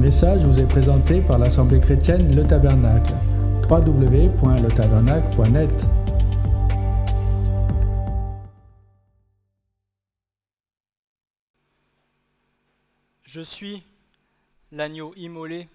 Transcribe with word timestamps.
message 0.00 0.44
vous 0.46 0.58
est 0.58 0.66
présenté 0.66 1.20
par 1.20 1.38
l'Assemblée 1.38 1.78
chrétienne 1.78 2.34
Le 2.34 2.42
Tabernacle. 2.42 3.12
www.letabernacle.net 3.68 5.70
Je 13.22 13.42
suis 13.42 13.82
l'agneau 14.72 15.12
immolé 15.16 15.68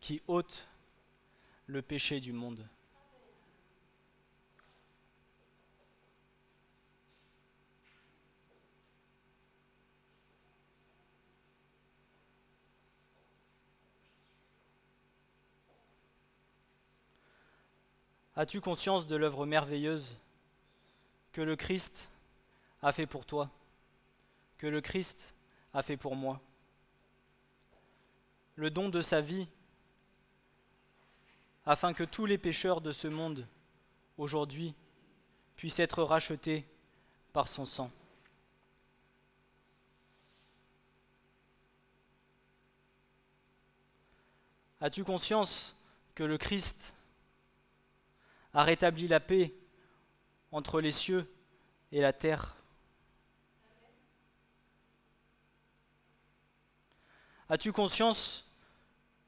qui 0.00 0.22
ôte 0.26 0.66
le 1.66 1.82
péché 1.82 2.18
du 2.18 2.32
monde. 2.32 2.66
As-tu 18.38 18.60
conscience 18.60 19.06
de 19.06 19.16
l'œuvre 19.16 19.46
merveilleuse 19.46 20.14
que 21.32 21.40
le 21.40 21.56
Christ 21.56 22.10
a 22.82 22.92
fait 22.92 23.06
pour 23.06 23.24
toi, 23.24 23.50
que 24.58 24.66
le 24.66 24.82
Christ 24.82 25.34
a 25.72 25.82
fait 25.82 25.96
pour 25.96 26.16
moi? 26.16 26.38
Le 28.56 28.70
don 28.70 28.90
de 28.90 29.00
sa 29.00 29.22
vie 29.22 29.48
afin 31.64 31.94
que 31.94 32.04
tous 32.04 32.26
les 32.26 32.36
pécheurs 32.36 32.82
de 32.82 32.92
ce 32.92 33.08
monde 33.08 33.46
aujourd'hui 34.18 34.74
puissent 35.56 35.80
être 35.80 36.02
rachetés 36.02 36.66
par 37.32 37.48
son 37.48 37.64
sang. 37.64 37.90
As-tu 44.82 45.04
conscience 45.04 45.74
que 46.14 46.22
le 46.22 46.36
Christ 46.36 46.95
a 48.56 48.64
rétabli 48.64 49.06
la 49.06 49.20
paix 49.20 49.54
entre 50.50 50.80
les 50.80 50.90
cieux 50.90 51.28
et 51.92 52.00
la 52.00 52.14
terre. 52.14 52.56
As-tu 57.50 57.70
conscience 57.70 58.50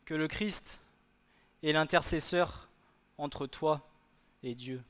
que 0.06 0.14
le 0.14 0.28
Christ 0.28 0.80
est 1.62 1.72
l'intercesseur 1.72 2.70
entre 3.18 3.46
toi 3.46 3.84
et 4.42 4.54
Dieu? 4.54 4.82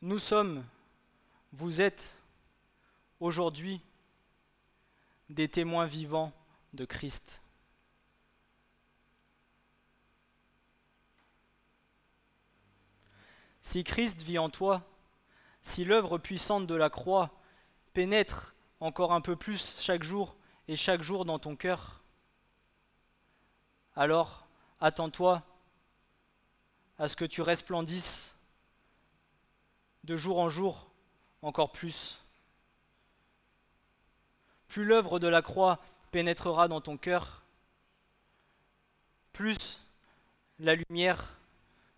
Nous 0.00 0.18
sommes 0.18 0.64
vous 1.52 1.80
êtes 1.80 2.10
aujourd'hui 3.18 3.80
des 5.28 5.48
témoins 5.48 5.86
vivants 5.86 6.32
de 6.72 6.84
Christ. 6.84 7.42
Si 13.62 13.84
Christ 13.84 14.22
vit 14.22 14.38
en 14.38 14.48
toi, 14.48 14.82
si 15.60 15.84
l'œuvre 15.84 16.18
puissante 16.18 16.66
de 16.66 16.74
la 16.74 16.90
croix 16.90 17.30
pénètre 17.92 18.54
encore 18.80 19.12
un 19.12 19.20
peu 19.20 19.36
plus 19.36 19.76
chaque 19.78 20.02
jour 20.02 20.36
et 20.68 20.76
chaque 20.76 21.02
jour 21.02 21.24
dans 21.24 21.38
ton 21.38 21.56
cœur, 21.56 22.02
alors 23.94 24.46
attends-toi 24.80 25.42
à 26.98 27.08
ce 27.08 27.16
que 27.16 27.24
tu 27.24 27.42
resplendisses 27.42 28.34
de 30.04 30.16
jour 30.16 30.38
en 30.38 30.48
jour 30.48 30.89
encore 31.42 31.72
plus. 31.72 32.22
Plus 34.68 34.84
l'œuvre 34.84 35.18
de 35.18 35.28
la 35.28 35.42
croix 35.42 35.80
pénétrera 36.10 36.68
dans 36.68 36.80
ton 36.80 36.96
cœur, 36.96 37.42
plus 39.32 39.80
la 40.58 40.74
lumière 40.74 41.36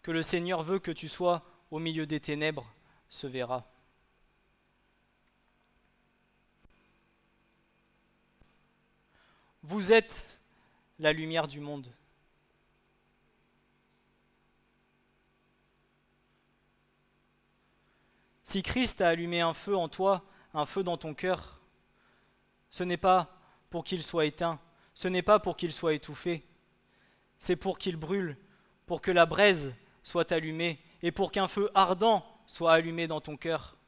que 0.02 0.10
le 0.10 0.22
Seigneur 0.22 0.62
veut 0.62 0.78
que 0.78 0.90
tu 0.90 1.08
sois 1.08 1.42
au 1.70 1.78
milieu 1.78 2.06
des 2.06 2.20
ténèbres 2.20 2.66
se 3.08 3.26
verra. 3.26 3.66
Vous 9.62 9.92
êtes 9.92 10.24
la 10.98 11.12
lumière 11.12 11.46
du 11.46 11.60
monde. 11.60 11.86
Si 18.52 18.62
Christ 18.62 19.00
a 19.00 19.08
allumé 19.08 19.40
un 19.40 19.54
feu 19.54 19.74
en 19.74 19.88
toi, 19.88 20.22
un 20.52 20.66
feu 20.66 20.82
dans 20.82 20.98
ton 20.98 21.14
cœur, 21.14 21.58
ce 22.68 22.84
n'est 22.84 22.98
pas 22.98 23.34
pour 23.70 23.82
qu'il 23.82 24.02
soit 24.02 24.26
éteint, 24.26 24.60
ce 24.92 25.08
n'est 25.08 25.22
pas 25.22 25.38
pour 25.38 25.56
qu'il 25.56 25.72
soit 25.72 25.94
étouffé, 25.94 26.46
c'est 27.38 27.56
pour 27.56 27.78
qu'il 27.78 27.96
brûle, 27.96 28.36
pour 28.84 29.00
que 29.00 29.10
la 29.10 29.24
braise 29.24 29.74
soit 30.02 30.32
allumée 30.32 30.78
et 31.00 31.12
pour 31.12 31.32
qu'un 31.32 31.48
feu 31.48 31.70
ardent 31.74 32.26
soit 32.46 32.74
allumé 32.74 33.06
dans 33.06 33.22
ton 33.22 33.38
cœur. 33.38 33.78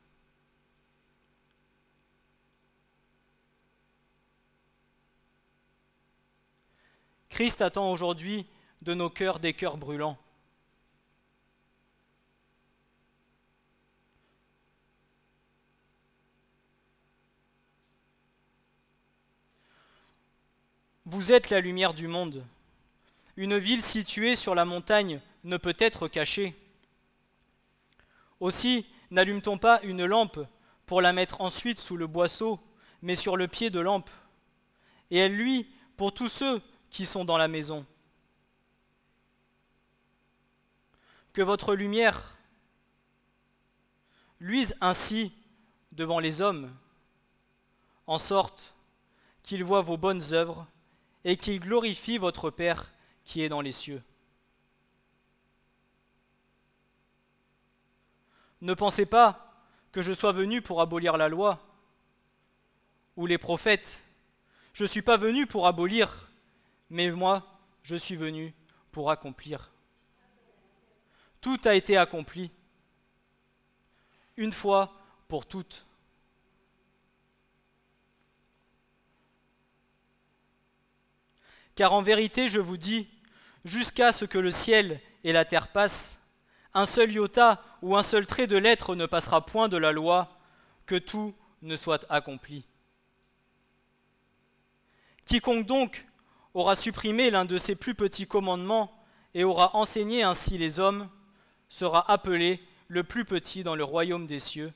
Christ 7.29 7.61
attend 7.61 7.93
aujourd'hui 7.93 8.47
de 8.81 8.95
nos 8.95 9.11
cœurs 9.11 9.41
des 9.41 9.53
cœurs 9.53 9.77
brûlants. 9.77 10.17
Vous 21.15 21.31
êtes 21.31 21.51
la 21.51 21.61
lumière 21.61 21.95
du 21.95 22.09
monde. 22.09 22.45
Une 23.37 23.57
ville 23.57 23.83
située 23.83 24.35
sur 24.35 24.57
la 24.57 24.65
montagne 24.65 25.21
ne 25.45 25.57
peut 25.57 25.77
être 25.79 26.09
cachée. 26.09 26.57
Aussi, 28.41 28.85
n'allume-t-on 29.13 29.57
pas 29.57 29.81
une 29.85 30.07
lampe 30.07 30.41
pour 30.87 31.01
la 31.01 31.13
mettre 31.13 31.41
ensuite 31.41 31.79
sous 31.79 31.97
le 31.97 32.09
boisseau, 32.09 32.59
mais 33.01 33.15
sur 33.15 33.37
le 33.37 33.47
pied 33.47 33.71
de 33.71 33.79
lampe 33.79 34.11
Et 35.13 35.19
elle 35.19 35.37
luit 35.37 35.73
pour 35.97 36.13
tous 36.13 36.27
ceux 36.27 36.61
qui 36.91 37.07
sont 37.07 37.25
dans 37.25 37.39
la 37.39 37.47
maison. 37.47 37.87
Que 41.33 41.43
votre 41.43 41.77
lumière 41.77 42.37
luise 44.41 44.75
ainsi 44.81 45.33
devant 45.93 46.19
les 46.19 46.43
hommes, 46.43 46.77
en 48.09 48.19
sorte 48.19 48.75
qu'ils 49.45 49.63
voient 49.63 49.81
vos 49.81 49.97
bonnes 49.97 50.33
œuvres 50.33 50.67
et 51.25 51.37
qu'il 51.37 51.61
glorifie 51.61 52.19
votre 52.19 52.51
Père 52.51 52.93
qui 53.25 53.43
est 53.43 53.49
dans 53.49 53.61
les 53.61 53.73
cieux. 53.73 54.03
Ne 58.61 58.75
pensez 58.75 59.07
pas 59.07 59.63
que 59.93 60.03
je 60.03 60.13
sois 60.13 60.33
venu 60.33 60.63
pour 60.63 60.81
abolir 60.81 61.17
la 61.17 61.29
loi 61.29 61.61
ou 63.17 63.27
les 63.27 63.39
prophètes. 63.39 64.01
Je 64.73 64.85
ne 64.85 64.89
suis 64.89 65.03
pas 65.03 65.17
venu 65.17 65.47
pour 65.47 65.67
abolir, 65.67 66.29
mais 66.91 67.11
moi, 67.11 67.43
je 67.83 67.97
suis 67.97 68.17
venu 68.17 68.55
pour 68.91 69.11
accomplir. 69.11 69.71
Tout 71.41 71.61
a 71.65 71.75
été 71.75 71.97
accompli, 71.97 72.51
une 74.37 74.53
fois 74.53 74.93
pour 75.29 75.47
toutes. 75.47 75.87
Car 81.75 81.93
en 81.93 82.03
vérité, 82.03 82.49
je 82.49 82.61
vous 82.61 82.77
dis, 82.77 83.09
jusqu'à 83.65 84.13
ce 84.13 84.25
que 84.25 84.39
le 84.39 84.51
ciel 84.51 85.01
et 85.25 85.33
la 85.33 85.45
terre 85.45 85.69
passent, 85.69 86.19
un 86.73 86.87
seul 86.87 87.13
iota 87.13 87.63
ou 87.83 87.97
un 87.97 88.03
seul 88.03 88.27
trait 88.27 88.47
de 88.47 88.57
lettre 88.57 88.95
ne 88.95 89.07
passera 89.07 89.45
point 89.45 89.69
de 89.69 89.77
la 89.77 89.93
loi, 89.93 90.39
que 90.87 90.97
tout 90.97 91.35
ne 91.63 91.77
soit 91.77 92.05
accompli. 92.11 92.65
Quiconque 95.27 95.67
donc 95.67 96.07
aura 96.53 96.77
supprimé 96.77 97.31
l'un 97.31 97.45
de 97.45 97.59
ces 97.59 97.75
plus 97.75 97.95
petits 97.95 98.27
commandements 98.27 98.93
et 99.33 99.45
aura 99.45 99.75
enseigné 99.75 100.23
ainsi 100.23 100.59
les 100.59 100.79
hommes, 100.79 101.09
sera 101.69 102.09
appelé 102.11 102.63
le 102.89 103.03
plus 103.03 103.25
petit 103.25 103.65
dans 103.65 103.75
le 103.75 103.83
royaume 103.83 104.27
des 104.27 104.39
cieux, 104.39 104.73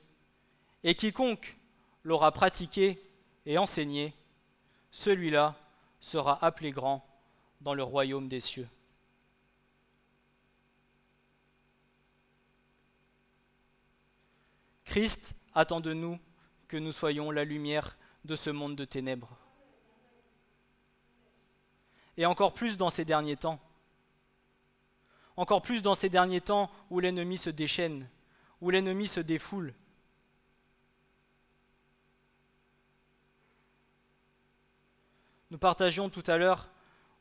et 0.83 0.95
quiconque 0.95 1.57
l'aura 2.03 2.31
pratiqué 2.31 3.01
et 3.45 3.57
enseigné, 3.57 4.13
celui-là 4.91 5.55
sera 5.99 6.43
appelé 6.43 6.71
grand 6.71 7.05
dans 7.61 7.73
le 7.73 7.83
royaume 7.83 8.27
des 8.27 8.39
cieux. 8.39 8.67
Christ 14.85 15.35
attend 15.53 15.81
de 15.81 15.93
nous 15.93 16.17
que 16.67 16.77
nous 16.77 16.91
soyons 16.91 17.29
la 17.29 17.43
lumière 17.43 17.95
de 18.25 18.35
ce 18.35 18.49
monde 18.49 18.75
de 18.75 18.85
ténèbres. 18.85 19.37
Et 22.17 22.25
encore 22.25 22.53
plus 22.53 22.75
dans 22.75 22.89
ces 22.89 23.05
derniers 23.05 23.37
temps. 23.37 23.59
encore 25.37 25.61
plus 25.61 25.81
dans 25.81 25.93
ces 25.93 26.09
derniers 26.09 26.41
temps 26.41 26.69
où 26.89 26.99
l'ennemi 26.99 27.37
se 27.37 27.49
déchaîne, 27.49 28.09
où 28.61 28.71
l'ennemi 28.71 29.07
se 29.07 29.21
défoule. 29.21 29.73
Nous 35.51 35.57
partagions 35.57 36.09
tout 36.09 36.23
à 36.27 36.37
l'heure 36.37 36.69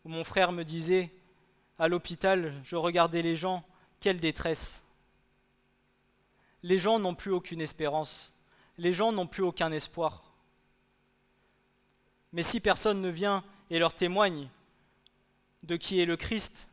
où 0.05 0.09
mon 0.09 0.25
frère 0.25 0.53
me 0.53 0.63
disait, 0.63 1.11
à 1.79 1.89
l'hôpital, 1.89 2.53
je 2.63 2.77
regardais 2.77 3.23
les 3.23 3.37
gens, 3.37 3.65
quelle 4.01 4.21
détresse. 4.21 4.83
Les 6.63 6.79
gens 6.79 6.99
n'ont 6.99 7.15
plus 7.15 7.33
aucune 7.33 7.61
espérance, 7.61 8.33
les 8.77 8.93
gens 8.93 9.13
n'ont 9.13 9.27
plus 9.27 9.43
aucun 9.43 9.73
espoir. 9.73 10.25
Mais 12.33 12.43
si 12.43 12.61
personne 12.61 13.01
ne 13.01 13.09
vient 13.09 13.45
et 13.71 13.79
leur 13.79 13.95
témoigne 13.95 14.49
de 15.63 15.77
qui 15.77 16.01
est 16.01 16.07
le 16.07 16.17
Christ, 16.17 16.69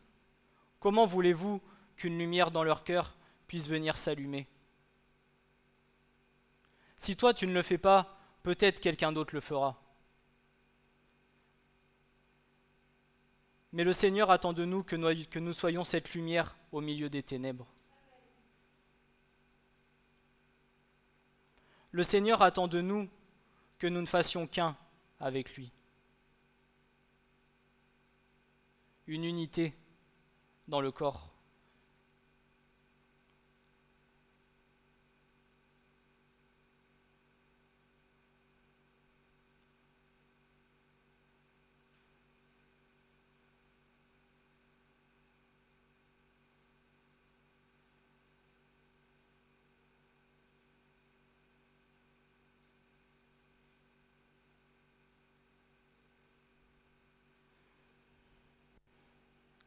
comment 0.80 1.06
voulez-vous 1.06 1.62
qu'une 1.96 2.18
lumière 2.18 2.52
dans 2.52 2.64
leur 2.64 2.84
cœur 2.84 3.16
puisse 3.48 3.68
venir 3.70 3.96
s'allumer? 3.96 4.48
Si 6.98 7.16
toi 7.16 7.34
tu 7.34 7.48
ne 7.48 7.54
le 7.54 7.62
fais 7.62 7.78
pas, 7.78 8.18
peut-être 8.44 8.82
quelqu'un 8.82 9.12
d'autre 9.12 9.36
le 9.36 9.42
fera. 9.42 9.80
Mais 13.76 13.84
le 13.84 13.92
Seigneur 13.92 14.32
attend 14.32 14.54
de 14.54 14.64
nous 14.64 14.84
que 14.84 14.96
nous, 14.96 15.52
soyons 15.52 15.84
cette 15.84 16.14
lumière 16.14 16.56
au 16.72 16.80
milieu 16.80 17.10
des 17.10 17.22
ténèbres. 17.22 17.68
Le 21.92 22.02
Seigneur 22.02 22.42
attend 22.42 22.70
de 22.70 22.80
nous 22.80 23.10
que 23.78 23.88
nous 23.88 24.00
ne 24.00 24.06
fassions 24.06 24.48
qu'un 24.48 24.78
avec 25.20 25.58
lui. 25.58 25.74
Une 29.08 29.26
unité 29.26 29.74
dans 30.70 30.80
le 30.80 30.94
corps. 30.94 31.35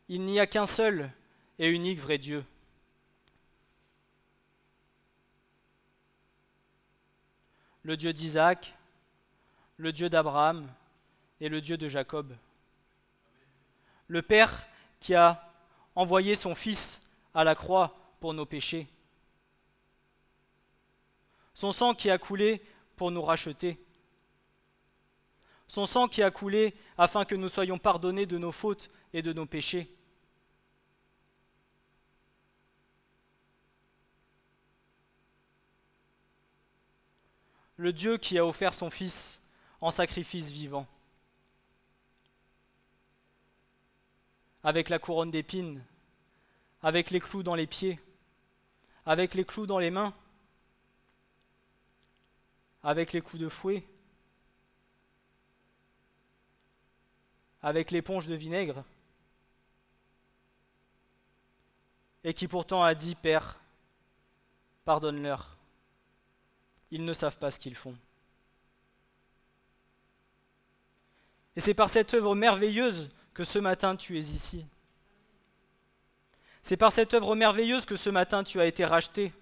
Il 0.08 0.24
n'y 0.24 0.40
a 0.40 0.46
qu'un 0.46 0.66
seul 0.66 1.10
et 1.58 1.68
unique 1.68 1.98
vrai 1.98 2.16
Dieu. 2.16 2.44
Le 7.82 7.96
Dieu 7.96 8.12
d'Isaac, 8.12 8.74
le 9.76 9.92
Dieu 9.92 10.08
d'Abraham 10.08 10.66
et 11.40 11.48
le 11.48 11.60
Dieu 11.60 11.76
de 11.76 11.88
Jacob. 11.88 12.34
Le 14.06 14.22
Père 14.22 14.66
qui 15.00 15.14
a 15.14 15.52
envoyé 15.94 16.34
son 16.34 16.54
Fils 16.54 17.02
à 17.34 17.44
la 17.44 17.54
croix 17.54 17.94
pour 18.20 18.32
nos 18.32 18.46
péchés. 18.46 18.86
Son 21.52 21.70
sang 21.70 21.94
qui 21.94 22.10
a 22.10 22.18
coulé 22.18 22.62
pour 22.96 23.10
nous 23.10 23.22
racheter. 23.22 23.78
Son 25.66 25.84
sang 25.84 26.08
qui 26.08 26.22
a 26.22 26.30
coulé 26.30 26.74
afin 26.96 27.26
que 27.26 27.34
nous 27.34 27.48
soyons 27.48 27.76
pardonnés 27.76 28.26
de 28.26 28.38
nos 28.38 28.52
fautes 28.52 28.90
et 29.12 29.20
de 29.20 29.34
nos 29.34 29.44
péchés. 29.44 29.97
Le 37.78 37.92
Dieu 37.92 38.18
qui 38.18 38.38
a 38.38 38.44
offert 38.44 38.74
son 38.74 38.90
Fils 38.90 39.40
en 39.80 39.90
sacrifice 39.90 40.50
vivant. 40.50 40.86
Avec 44.64 44.88
la 44.88 44.98
couronne 44.98 45.30
d'épines, 45.30 45.82
avec 46.82 47.12
les 47.12 47.20
clous 47.20 47.44
dans 47.44 47.54
les 47.54 47.68
pieds, 47.68 48.00
avec 49.06 49.34
les 49.34 49.44
clous 49.44 49.66
dans 49.66 49.78
les 49.78 49.90
mains, 49.90 50.12
avec 52.82 53.12
les 53.12 53.20
coups 53.20 53.40
de 53.40 53.48
fouet, 53.48 53.86
avec 57.62 57.92
l'éponge 57.92 58.26
de 58.26 58.34
vinaigre, 58.34 58.84
et 62.24 62.34
qui 62.34 62.48
pourtant 62.48 62.82
a 62.82 62.94
dit, 62.96 63.14
Père, 63.14 63.60
pardonne-leur 64.84 65.57
ils 66.90 67.04
ne 67.04 67.12
savent 67.12 67.38
pas 67.38 67.50
ce 67.50 67.58
qu'ils 67.58 67.74
font. 67.74 67.96
Et 71.56 71.60
c'est 71.60 71.74
par 71.74 71.90
cette 71.90 72.14
œuvre 72.14 72.34
merveilleuse 72.34 73.10
que 73.34 73.44
ce 73.44 73.58
matin 73.58 73.96
tu 73.96 74.16
es 74.16 74.20
ici. 74.20 74.64
C'est 76.62 76.76
par 76.76 76.92
cette 76.92 77.14
œuvre 77.14 77.34
merveilleuse 77.34 77.86
que 77.86 77.96
ce 77.96 78.10
matin 78.10 78.44
tu 78.44 78.60
as 78.60 78.66
été 78.66 78.84
racheté. 78.84 79.32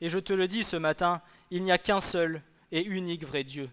Et 0.00 0.10
je 0.10 0.18
te 0.18 0.34
le 0.34 0.46
dis 0.46 0.64
ce 0.64 0.76
matin, 0.76 1.22
il 1.50 1.62
n'y 1.62 1.72
a 1.72 1.78
qu'un 1.78 2.00
seul 2.00 2.42
et 2.70 2.82
unique 2.82 3.24
vrai 3.24 3.44
Dieu. 3.44 3.70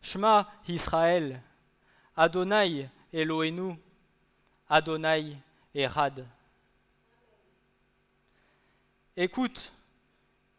Shema 0.00 0.52
Israël, 0.68 1.40
Adonai 2.16 2.88
Elohenu, 3.12 3.74
Adonai 4.68 5.36
Erad. 5.74 6.26
Écoute, 9.16 9.72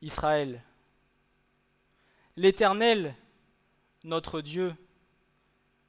Israël, 0.01 0.61
l'Éternel, 2.35 3.15
notre 4.03 4.41
Dieu, 4.41 4.75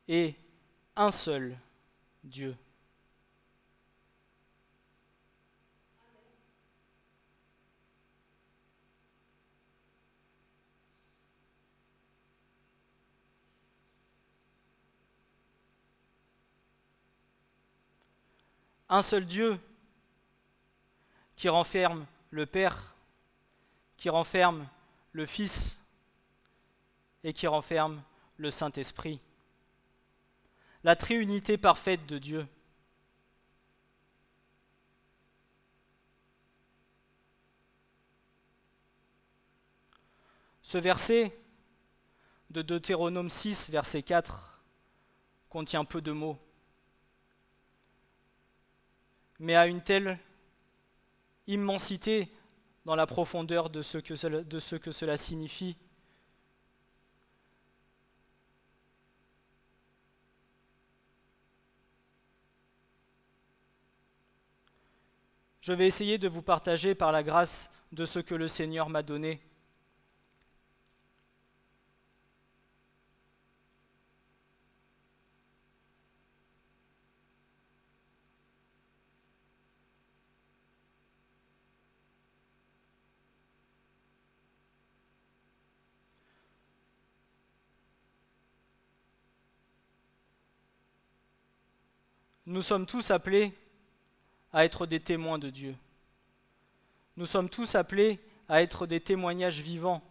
est 0.07 0.37
un 0.95 1.11
seul 1.11 1.59
Dieu. 2.27 2.57
Un 18.89 19.03
seul 19.03 19.25
Dieu 19.25 19.59
qui 21.35 21.49
renferme 21.49 22.07
le 22.31 22.47
Père, 22.47 22.95
qui 23.97 24.09
renferme 24.09 24.67
le 25.13 25.27
Fils 25.27 25.79
et 27.25 27.33
qui 27.33 27.47
renferme 27.47 28.03
le 28.37 28.51
Saint-Esprit 28.51 29.21
la 30.85 30.97
triunité 30.97 31.59
parfaite 31.59 32.07
de 32.07 32.19
Dieu. 32.19 32.47
Ce 40.63 40.79
verset 40.79 41.39
de 42.51 42.63
Deutéronome 42.63 43.31
6, 43.31 43.71
verset 43.71 44.03
4, 44.03 44.61
contient 45.49 45.85
peu 45.85 46.01
de 46.01 46.13
mots, 46.13 46.39
mais 49.39 49.55
a 49.55 49.67
une 49.67 49.81
telle 49.81 50.19
immensité 51.47 52.33
dans 52.85 52.97
la 52.97 53.07
profondeur 53.07 53.71
de 53.71 53.83
ce 53.83 53.99
que 53.99 54.15
cela, 54.15 54.43
de 54.43 54.59
ce 54.59 54.77
que 54.77 54.91
cela 54.91 55.17
signifie 55.17 55.77
Je 65.67 65.73
vais 65.73 65.89
essayer 65.89 66.17
de 66.17 66.29
vous 66.29 66.43
partager 66.43 66.95
par 66.95 67.11
la 67.11 67.25
grâce 67.25 67.71
de 67.91 68.05
ce 68.05 68.21
que 68.21 68.37
le 68.37 68.47
Seigneur 68.47 68.89
m'a 68.89 69.03
donné. 69.03 69.41
Nous 92.47 92.63
sommes 92.63 92.87
tous 92.87 93.11
appelés 93.11 93.53
à 94.57 94.65
être 94.65 94.87
des 94.87 95.01
témoins 95.01 95.39
de 95.39 95.51
Dieu. 95.51 95.77
Nous 97.19 97.27
sommes 97.27 97.51
tous 97.51 97.75
appelés 97.75 98.19
à 98.49 98.63
être 98.63 98.87
des 98.87 99.01
témoignages 99.01 99.61
vivants 99.61 100.03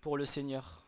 pour 0.00 0.16
le 0.16 0.24
Seigneur. 0.24 0.86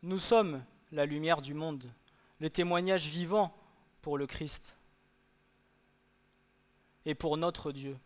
Nous 0.00 0.18
sommes 0.18 0.62
la 0.92 1.06
lumière 1.06 1.42
du 1.42 1.54
monde, 1.54 1.90
les 2.38 2.50
témoignages 2.50 3.08
vivants 3.08 3.52
pour 4.00 4.16
le 4.16 4.28
Christ 4.28 4.78
et 7.04 7.16
pour 7.16 7.36
notre 7.36 7.72
Dieu. 7.72 7.98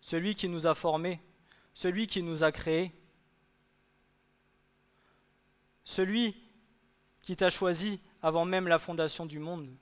Celui 0.00 0.34
qui 0.34 0.48
nous 0.48 0.66
a 0.66 0.74
formés, 0.74 1.20
celui 1.74 2.06
qui 2.06 2.22
nous 2.22 2.44
a 2.44 2.52
créés, 2.52 2.92
celui 5.84 6.36
qui 7.22 7.36
t'a 7.36 7.50
choisi 7.50 8.00
avant 8.22 8.44
même 8.44 8.68
la 8.68 8.78
fondation 8.78 9.26
du 9.26 9.38
monde. 9.38 9.74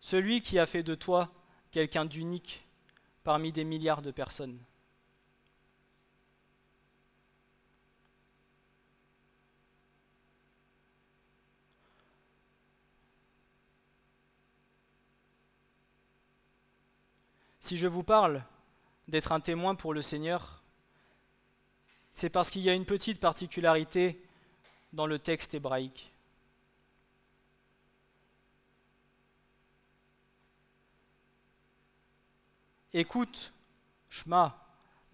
Celui 0.00 0.42
qui 0.42 0.58
a 0.58 0.66
fait 0.66 0.82
de 0.82 0.94
toi 0.94 1.32
quelqu'un 1.70 2.04
d'unique 2.04 2.62
parmi 3.22 3.52
des 3.52 3.64
milliards 3.64 4.02
de 4.02 4.10
personnes. 4.10 4.58
Si 17.64 17.78
je 17.78 17.86
vous 17.86 18.02
parle 18.02 18.44
d'être 19.08 19.32
un 19.32 19.40
témoin 19.40 19.74
pour 19.74 19.94
le 19.94 20.02
Seigneur, 20.02 20.62
c'est 22.12 22.28
parce 22.28 22.50
qu'il 22.50 22.60
y 22.60 22.68
a 22.68 22.74
une 22.74 22.84
petite 22.84 23.18
particularité 23.18 24.22
dans 24.92 25.06
le 25.06 25.18
texte 25.18 25.54
hébraïque. 25.54 26.12
Écoute, 32.92 33.54
Shema, 34.10 34.62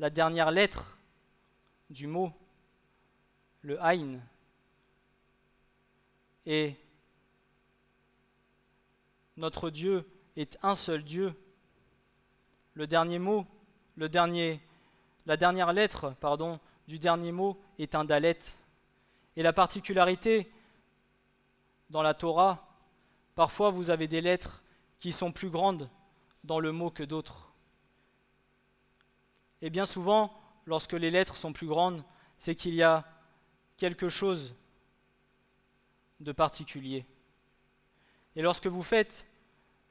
la 0.01 0.11
dernière 0.11 0.51
lettre 0.51 0.99
du 1.89 2.09
mot, 2.09 2.33
le 3.63 3.81
Aïn, 3.81 4.21
et 6.47 6.75
notre 9.37 9.71
Dieu 9.71 10.05
est 10.35 10.59
un 10.65 10.75
seul 10.75 11.05
Dieu 11.05 11.33
le 12.81 12.87
dernier 12.87 13.19
mot, 13.19 13.47
le 13.97 14.09
dernier, 14.09 14.59
la 15.27 15.37
dernière 15.37 15.75
lettre 15.75 16.15
pardon, 16.19 16.59
du 16.89 16.99
dernier 16.99 17.31
mot 17.31 17.59
est 17.79 17.95
un 17.95 18.07
dalet. 18.07 18.39
Et 19.37 19.43
la 19.43 19.53
particularité 19.53 20.51
dans 21.91 22.01
la 22.01 22.15
Torah, 22.15 22.67
parfois 23.35 23.69
vous 23.69 23.91
avez 23.91 24.09
des 24.09 24.23
lettres 24.23 24.63
qui 24.99 25.13
sont 25.13 25.31
plus 25.31 25.51
grandes 25.51 25.91
dans 26.43 26.59
le 26.59 26.73
mot 26.73 26.91
que 26.91 27.03
d'autres. 27.03 27.53
Et 29.61 29.69
bien 29.69 29.85
souvent, 29.85 30.33
lorsque 30.65 30.95
les 30.95 31.11
lettres 31.11 31.37
sont 31.37 31.53
plus 31.53 31.67
grandes, 31.67 32.03
c'est 32.39 32.55
qu'il 32.55 32.75
y 32.75 32.83
a 32.83 33.05
quelque 33.77 34.09
chose 34.09 34.55
de 36.21 36.33
particulier. 36.33 37.05
Et 38.37 38.41
lorsque 38.41 38.69
vous 38.69 38.83
faites 38.83 39.27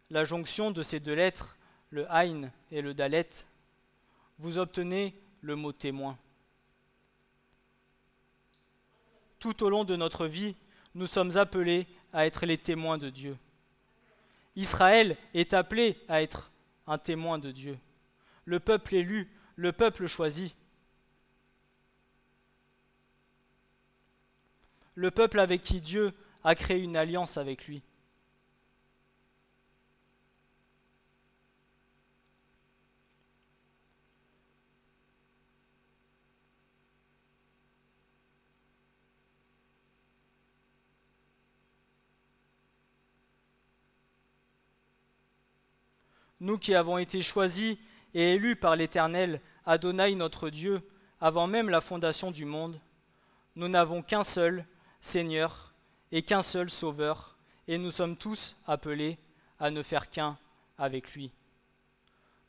la 0.10 0.24
jonction 0.24 0.72
de 0.72 0.82
ces 0.82 1.00
deux 1.00 1.14
lettres, 1.14 1.56
le 1.90 2.12
Ain 2.12 2.52
et 2.72 2.82
le 2.82 2.94
Dalet, 2.94 3.30
vous 4.38 4.58
obtenez 4.58 5.14
le 5.42 5.56
mot 5.56 5.72
témoin. 5.72 6.18
Tout 9.40 9.64
au 9.64 9.70
long 9.70 9.86
de 9.86 9.96
notre 9.96 10.26
vie, 10.26 10.56
nous 10.96 11.08
sommes 11.08 11.38
appelés 11.38 11.88
à 12.14 12.26
être 12.26 12.46
les 12.46 12.58
témoins 12.58 12.98
de 12.98 13.10
Dieu. 13.10 13.38
Israël 14.56 15.16
est 15.34 15.54
appelé 15.54 15.98
à 16.08 16.22
être 16.22 16.52
un 16.88 16.98
témoin 16.98 17.40
de 17.40 17.52
Dieu. 17.52 17.78
Le 18.46 18.60
peuple 18.60 18.96
élu, 18.96 19.30
le 19.56 19.72
peuple 19.72 20.08
choisi. 20.08 20.54
Le 24.96 25.12
peuple 25.12 25.40
avec 25.40 25.62
qui 25.62 25.80
Dieu 25.80 26.14
a 26.44 26.56
créé 26.56 26.82
une 26.82 26.98
alliance 26.98 27.38
avec 27.38 27.68
lui. 27.68 27.82
Nous 46.50 46.58
qui 46.58 46.74
avons 46.74 46.98
été 46.98 47.22
choisis 47.22 47.78
et 48.16 48.34
élus 48.34 48.56
par 48.56 48.76
l'Éternel, 48.76 49.40
Adonai 49.68 50.16
notre 50.16 50.50
Dieu, 50.50 50.82
avant 51.22 51.46
même 51.46 51.70
la 51.70 51.80
fondation 51.80 52.32
du 52.32 52.44
monde, 52.44 52.80
nous 53.56 53.68
n'avons 53.68 54.02
qu'un 54.02 54.24
seul 54.24 54.66
Seigneur 55.00 55.76
et 56.12 56.24
qu'un 56.24 56.42
seul 56.42 56.72
Sauveur, 56.72 57.38
et 57.68 57.78
nous 57.78 57.92
sommes 57.92 58.18
tous 58.18 58.56
appelés 58.66 59.20
à 59.60 59.70
ne 59.70 59.84
faire 59.84 60.10
qu'un 60.10 60.40
avec 60.80 61.14
lui. 61.14 61.30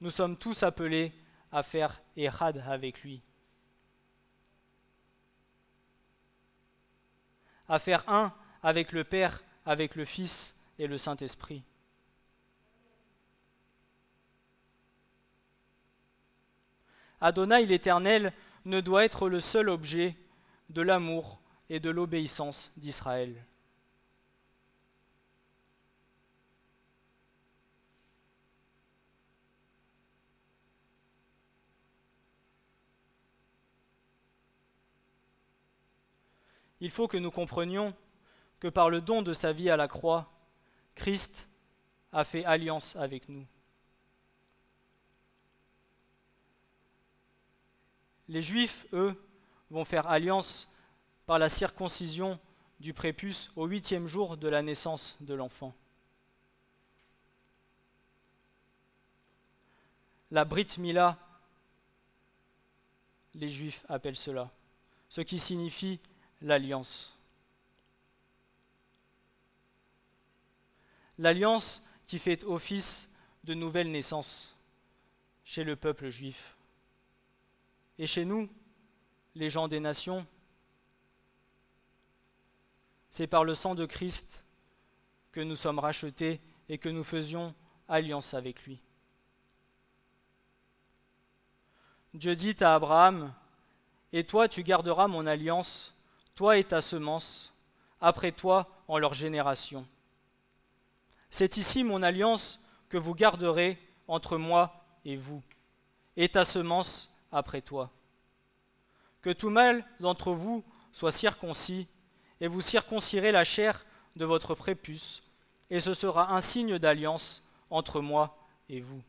Nous 0.00 0.08
sommes 0.08 0.38
tous 0.38 0.62
appelés 0.62 1.12
à 1.52 1.62
faire 1.62 2.00
Erad 2.16 2.64
avec 2.66 3.02
lui. 3.02 3.20
À 7.68 7.78
faire 7.78 8.08
un 8.08 8.32
avec 8.62 8.92
le 8.92 9.04
Père, 9.04 9.42
avec 9.66 9.94
le 9.94 10.06
Fils 10.06 10.56
et 10.78 10.86
le 10.86 10.96
Saint-Esprit. 10.96 11.62
Adonai 17.20 17.66
l'Éternel 17.66 18.32
ne 18.64 18.80
doit 18.80 19.04
être 19.04 19.28
le 19.28 19.40
seul 19.40 19.68
objet 19.68 20.16
de 20.68 20.82
l'amour 20.82 21.40
et 21.68 21.80
de 21.80 21.90
l'obéissance 21.90 22.72
d'Israël. 22.76 23.44
Il 36.80 36.90
faut 36.90 37.08
que 37.08 37.18
nous 37.18 37.30
comprenions 37.30 37.94
que 38.58 38.68
par 38.68 38.88
le 38.88 39.00
don 39.00 39.22
de 39.22 39.34
sa 39.34 39.52
vie 39.52 39.68
à 39.70 39.76
la 39.76 39.86
croix, 39.86 40.32
Christ 40.94 41.48
a 42.12 42.24
fait 42.24 42.44
alliance 42.44 42.96
avec 42.96 43.28
nous. 43.28 43.46
Les 48.30 48.42
Juifs, 48.42 48.86
eux, 48.92 49.20
vont 49.70 49.84
faire 49.84 50.06
alliance 50.06 50.68
par 51.26 51.40
la 51.40 51.48
circoncision 51.48 52.38
du 52.78 52.94
prépuce 52.94 53.50
au 53.56 53.66
huitième 53.66 54.06
jour 54.06 54.36
de 54.36 54.48
la 54.48 54.62
naissance 54.62 55.16
de 55.20 55.34
l'enfant. 55.34 55.74
La 60.30 60.44
Brit 60.44 60.68
Mila, 60.78 61.18
les 63.34 63.48
Juifs 63.48 63.84
appellent 63.88 64.14
cela, 64.14 64.48
ce 65.08 65.22
qui 65.22 65.40
signifie 65.40 65.98
l'alliance. 66.40 67.18
L'alliance 71.18 71.82
qui 72.06 72.20
fait 72.20 72.44
office 72.44 73.10
de 73.42 73.54
nouvelle 73.54 73.90
naissance 73.90 74.56
chez 75.42 75.64
le 75.64 75.74
peuple 75.74 76.10
juif. 76.10 76.54
Et 78.00 78.06
chez 78.06 78.24
nous, 78.24 78.48
les 79.34 79.50
gens 79.50 79.68
des 79.68 79.78
nations, 79.78 80.26
c'est 83.10 83.26
par 83.26 83.44
le 83.44 83.54
sang 83.54 83.74
de 83.74 83.84
Christ 83.84 84.46
que 85.32 85.40
nous 85.40 85.54
sommes 85.54 85.78
rachetés 85.78 86.40
et 86.70 86.78
que 86.78 86.88
nous 86.88 87.04
faisions 87.04 87.54
alliance 87.88 88.32
avec 88.32 88.62
lui. 88.62 88.80
Dieu 92.14 92.34
dit 92.34 92.56
à 92.60 92.74
Abraham, 92.74 93.34
Et 94.14 94.24
toi 94.24 94.48
tu 94.48 94.62
garderas 94.62 95.06
mon 95.06 95.26
alliance, 95.26 95.94
toi 96.34 96.56
et 96.56 96.64
ta 96.64 96.80
semence, 96.80 97.52
après 98.00 98.32
toi 98.32 98.82
en 98.88 98.96
leur 98.96 99.12
génération. 99.12 99.86
C'est 101.28 101.58
ici 101.58 101.84
mon 101.84 102.02
alliance 102.02 102.60
que 102.88 102.96
vous 102.96 103.14
garderez 103.14 103.78
entre 104.08 104.38
moi 104.38 104.86
et 105.04 105.16
vous, 105.16 105.42
et 106.16 106.30
ta 106.30 106.46
semence 106.46 107.10
après 107.32 107.62
toi. 107.62 107.90
Que 109.22 109.30
tout 109.30 109.50
mâle 109.50 109.84
d'entre 110.00 110.32
vous 110.32 110.64
soit 110.92 111.12
circoncis, 111.12 111.86
et 112.40 112.48
vous 112.48 112.60
circoncirez 112.60 113.32
la 113.32 113.44
chair 113.44 113.84
de 114.16 114.24
votre 114.24 114.54
prépuce, 114.54 115.22
et 115.68 115.80
ce 115.80 115.94
sera 115.94 116.34
un 116.34 116.40
signe 116.40 116.78
d'alliance 116.78 117.42
entre 117.68 118.00
moi 118.00 118.36
et 118.68 118.80
vous. 118.80 119.02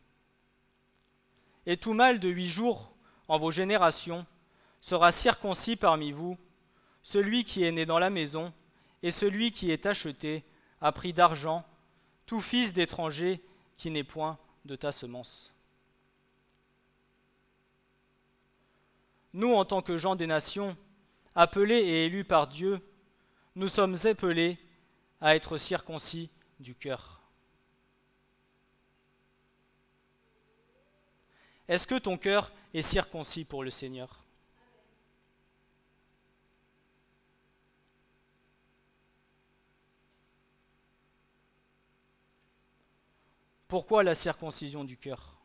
Et 1.66 1.78
tout 1.78 1.94
mâle 1.94 2.20
de 2.20 2.30
huit 2.30 2.48
jours 2.48 2.94
en 3.28 3.38
vos 3.38 3.52
générations 3.52 4.26
sera 4.82 5.12
circoncis 5.12 5.76
parmi 5.76 6.12
vous, 6.12 6.38
celui 7.04 7.44
qui 7.44 7.64
est 7.64 7.72
né 7.72 7.86
dans 7.86 8.00
la 8.00 8.10
maison, 8.10 8.54
et 9.04 9.12
celui 9.12 9.52
qui 9.52 9.72
est 9.72 9.86
acheté 9.86 10.44
à 10.80 10.92
prix 10.92 11.14
d'argent, 11.14 11.64
tout 12.26 12.40
fils 12.40 12.74
d'étranger 12.74 13.42
qui 13.78 13.90
n'est 13.90 14.04
point 14.04 14.38
de 14.66 14.76
ta 14.76 14.92
semence. 14.92 15.54
Nous, 19.34 19.54
en 19.54 19.66
tant 19.66 19.82
que 19.82 19.98
gens 19.98 20.16
des 20.16 20.28
nations, 20.28 20.76
appelés 21.36 21.76
et 21.76 22.06
élus 22.06 22.26
par 22.26 22.48
Dieu, 22.48 22.82
nous 23.56 23.68
sommes 23.68 23.96
appelés 24.06 24.58
à 25.22 25.36
être 25.36 25.58
circoncis 25.58 26.30
du 26.60 26.76
cœur. 26.76 27.22
Est-ce 31.68 31.88
que 31.88 31.98
ton 31.98 32.18
cœur 32.18 32.52
est 32.74 32.82
circoncis 32.82 33.46
pour 33.46 33.64
le 33.64 33.70
Seigneur? 33.70 34.26
Pourquoi 43.70 44.04
la 44.04 44.16
circoncision 44.16 44.84
du 44.84 44.98
cœur? 44.98 45.38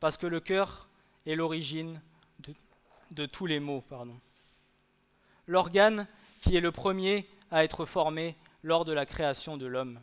Parce 0.00 0.16
que 0.16 0.26
le 0.26 0.40
cœur 0.40 0.89
est 1.26 1.34
l'origine 1.34 2.00
de, 3.10 3.26
tous 3.26 3.46
les 3.46 3.60
maux. 3.60 3.84
L'organe 5.46 6.06
qui 6.40 6.56
est 6.56 6.60
le 6.60 6.72
premier 6.72 7.28
à 7.50 7.64
être 7.64 7.84
formé 7.84 8.36
lors 8.62 8.84
de 8.84 8.92
la 8.92 9.06
création 9.06 9.56
de 9.56 9.66
l'homme. 9.66 10.00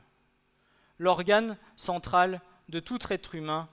L'organe 0.99 1.57
central 1.75 2.41
de 2.69 2.79
tout 2.79 2.99
être 3.09 3.35
humain 3.35 3.69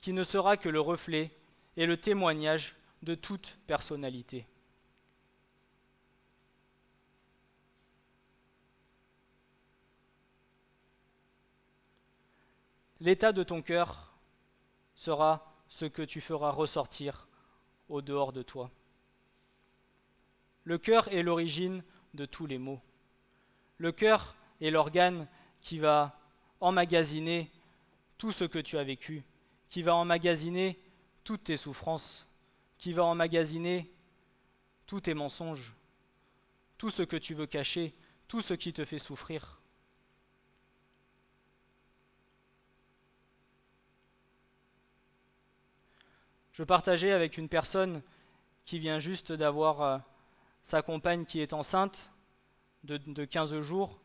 qui 0.00 0.12
ne 0.12 0.22
sera 0.22 0.56
que 0.56 0.68
le 0.68 0.80
reflet 0.80 1.30
et 1.76 1.86
le 1.86 1.96
témoignage 1.96 2.74
de 3.02 3.14
toute 3.14 3.58
personnalité. 3.66 4.46
L'état 13.00 13.32
de 13.32 13.42
ton 13.42 13.60
cœur 13.60 14.12
sera 14.94 15.53
ce 15.74 15.86
que 15.86 16.02
tu 16.02 16.20
feras 16.20 16.52
ressortir 16.52 17.26
au 17.88 18.00
dehors 18.00 18.32
de 18.32 18.42
toi. 18.42 18.70
Le 20.62 20.78
cœur 20.78 21.08
est 21.08 21.24
l'origine 21.24 21.82
de 22.14 22.26
tous 22.26 22.46
les 22.46 22.58
maux. 22.58 22.80
Le 23.78 23.90
cœur 23.90 24.36
est 24.60 24.70
l'organe 24.70 25.26
qui 25.60 25.80
va 25.80 26.16
emmagasiner 26.60 27.50
tout 28.18 28.30
ce 28.30 28.44
que 28.44 28.60
tu 28.60 28.78
as 28.78 28.84
vécu, 28.84 29.24
qui 29.68 29.82
va 29.82 29.96
emmagasiner 29.96 30.78
toutes 31.24 31.42
tes 31.42 31.56
souffrances, 31.56 32.28
qui 32.78 32.92
va 32.92 33.02
emmagasiner 33.02 33.92
tous 34.86 35.00
tes 35.00 35.14
mensonges, 35.14 35.74
tout 36.78 36.90
ce 36.90 37.02
que 37.02 37.16
tu 37.16 37.34
veux 37.34 37.46
cacher, 37.46 37.96
tout 38.28 38.40
ce 38.40 38.54
qui 38.54 38.72
te 38.72 38.84
fait 38.84 38.98
souffrir. 38.98 39.60
Je 46.54 46.62
partageais 46.64 47.12
avec 47.12 47.36
une 47.36 47.50
personne 47.50 48.00
qui 48.64 48.78
vient 48.78 48.98
juste 48.98 49.32
d'avoir 49.32 49.82
euh, 49.82 49.98
sa 50.62 50.80
compagne 50.80 51.26
qui 51.26 51.40
est 51.40 51.52
enceinte 51.52 52.10
de, 52.84 53.24
15 53.24 53.60
jours 53.60 54.00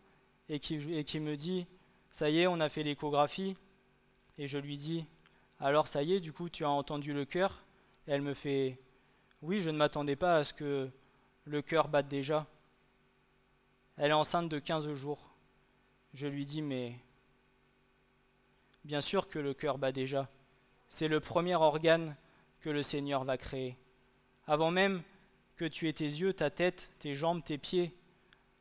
et 0.50 0.60
qui, 0.60 0.76
me 0.76 1.36
dit, 1.36 1.66
ça 2.12 2.30
y 2.30 2.40
est, 2.40 2.48
on 2.48 2.60
a 2.60 2.68
fait 2.68 2.84
l'échographie. 2.84 3.56
Et 4.38 4.48
je 4.48 4.58
lui 4.58 4.76
dis, 4.76 5.06
alors 5.60 5.88
ça 5.88 6.04
y 6.04 6.14
est, 6.14 6.20
du 6.20 6.34
coup, 6.34 6.50
tu 6.50 6.66
as 6.66 6.70
entendu 6.70 7.14
le 7.14 7.24
cœur 7.24 7.64
elle 8.12 8.24
me 8.24 8.34
fait, 8.34 8.80
oui, 9.44 9.60
je 9.60 9.70
ne 9.70 9.78
m'attendais 9.78 10.16
pas 10.16 10.38
à 10.38 10.44
ce 10.44 10.52
que 10.56 10.90
le 11.46 11.62
cœur 11.62 11.90
batte 11.90 12.08
déjà. 12.08 12.48
Elle 13.98 14.10
est 14.10 14.14
enceinte 14.14 14.50
de 14.50 14.58
15 14.58 14.92
jours. 14.94 15.30
Je 16.16 16.26
lui 16.26 16.44
dis, 16.44 16.64
mais 16.64 16.96
bien 18.84 19.00
sûr 19.00 19.30
que 19.30 19.38
le 19.38 19.54
cœur 19.54 19.78
bat 19.78 19.92
déjà. 19.92 20.28
C'est 20.88 21.08
le 21.08 21.20
premier 21.20 21.54
organe 21.54 22.16
que 22.62 22.70
le 22.70 22.82
Seigneur 22.82 23.24
va 23.24 23.38
créer. 23.38 23.78
Avant 24.48 24.72
même 24.72 25.02
que 25.56 25.66
tu 25.66 25.88
aies 25.88 25.94
tes 25.94 26.06
yeux, 26.06 26.34
ta 26.34 26.50
tête, 26.50 26.90
tes 27.00 27.14
jambes, 27.14 27.44
tes 27.44 27.58
pieds, 27.58 27.94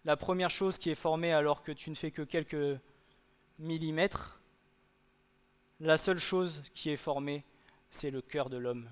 la 0.04 0.16
première 0.16 0.50
chose 0.50 0.78
qui 0.78 0.90
est 0.90 0.94
formée 0.94 1.32
alors 1.32 1.62
que 1.62 1.72
tu 1.72 1.90
ne 1.90 1.94
fais 1.94 2.10
que 2.10 2.22
quelques 2.22 2.80
millimètres, 3.58 4.40
la 5.80 5.96
seule 5.96 6.18
chose 6.18 6.62
qui 6.74 6.90
est 6.90 6.96
formée, 6.96 7.44
c'est 7.90 8.10
le 8.10 8.20
cœur 8.20 8.50
de 8.50 8.56
l'homme. 8.56 8.88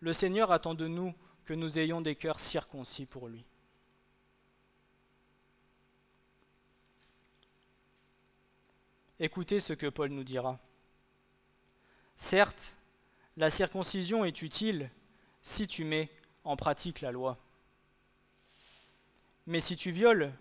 Le 0.00 0.12
Seigneur 0.12 0.52
attend 0.52 0.74
de 0.74 0.86
nous 0.86 1.12
que 1.44 1.54
nous 1.54 1.78
ayons 1.78 2.00
des 2.00 2.14
cœurs 2.14 2.40
circoncis 2.40 3.04
pour 3.04 3.26
lui. 3.26 3.44
Écoutez 9.20 9.58
ce 9.58 9.72
que 9.72 9.88
Paul 9.88 10.10
nous 10.10 10.22
dira. 10.22 10.58
Certes, 12.16 12.76
la 13.36 13.50
circoncision 13.50 14.24
est 14.24 14.42
utile 14.42 14.90
si 15.42 15.66
tu 15.66 15.82
mets 15.84 16.08
en 16.44 16.56
pratique 16.56 17.00
la 17.00 17.10
loi. 17.10 17.36
Mais 19.46 19.58
si 19.58 19.74
tu 19.74 19.90
violes, 19.90 20.32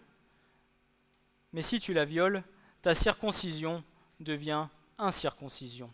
mais 1.53 1.61
si 1.61 1.79
tu 1.79 1.93
la 1.93 2.05
violes, 2.05 2.43
ta 2.83 2.93
circoncision 2.93 3.83
devient 4.19 4.67
incirconcision. 4.99 5.91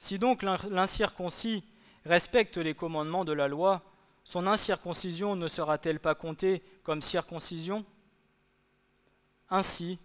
Si 0.00 0.18
donc 0.18 0.42
l'incirconcis 0.42 1.62
respecte 2.04 2.56
les 2.56 2.74
commandements 2.74 3.24
de 3.24 3.32
la 3.32 3.46
loi, 3.46 3.84
son 4.24 4.46
incirconcision 4.48 5.36
ne 5.36 5.46
sera-t-elle 5.46 6.00
pas 6.00 6.14
comptée 6.16 6.62
comme 6.82 7.02
circoncision? 7.02 7.84
Ainsi, 9.48 9.98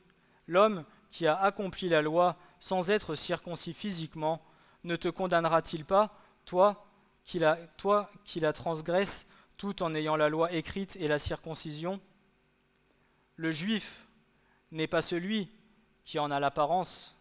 L'homme 0.48 0.86
qui 1.12 1.28
a 1.28 1.38
accompli 1.40 1.90
la 1.90 2.02
loi 2.02 2.38
sans 2.60 2.90
être 2.90 3.16
circoncis 3.16 3.74
physiquement 3.74 4.42
ne 4.84 4.96
te 4.96 5.08
condamnera-t-il 5.08 5.86
pas, 5.86 6.16
toi 6.46 6.86
qui, 7.24 7.40
la, 7.40 7.56
toi 7.78 8.10
transgresses 8.54 9.26
tout 9.58 9.82
en 9.84 9.96
ayant 9.96 10.16
la 10.16 10.30
loi 10.30 10.52
écrite 10.52 10.98
et 10.98 11.08
la 11.08 11.20
circoncision? 11.20 12.02
Le 13.36 13.52
juif 13.52 14.08
n'est 14.72 14.88
pas 14.88 15.02
celui 15.02 15.50
qui 16.04 16.20
en 16.20 16.32
a 16.32 16.40
l'apparence, 16.40 17.16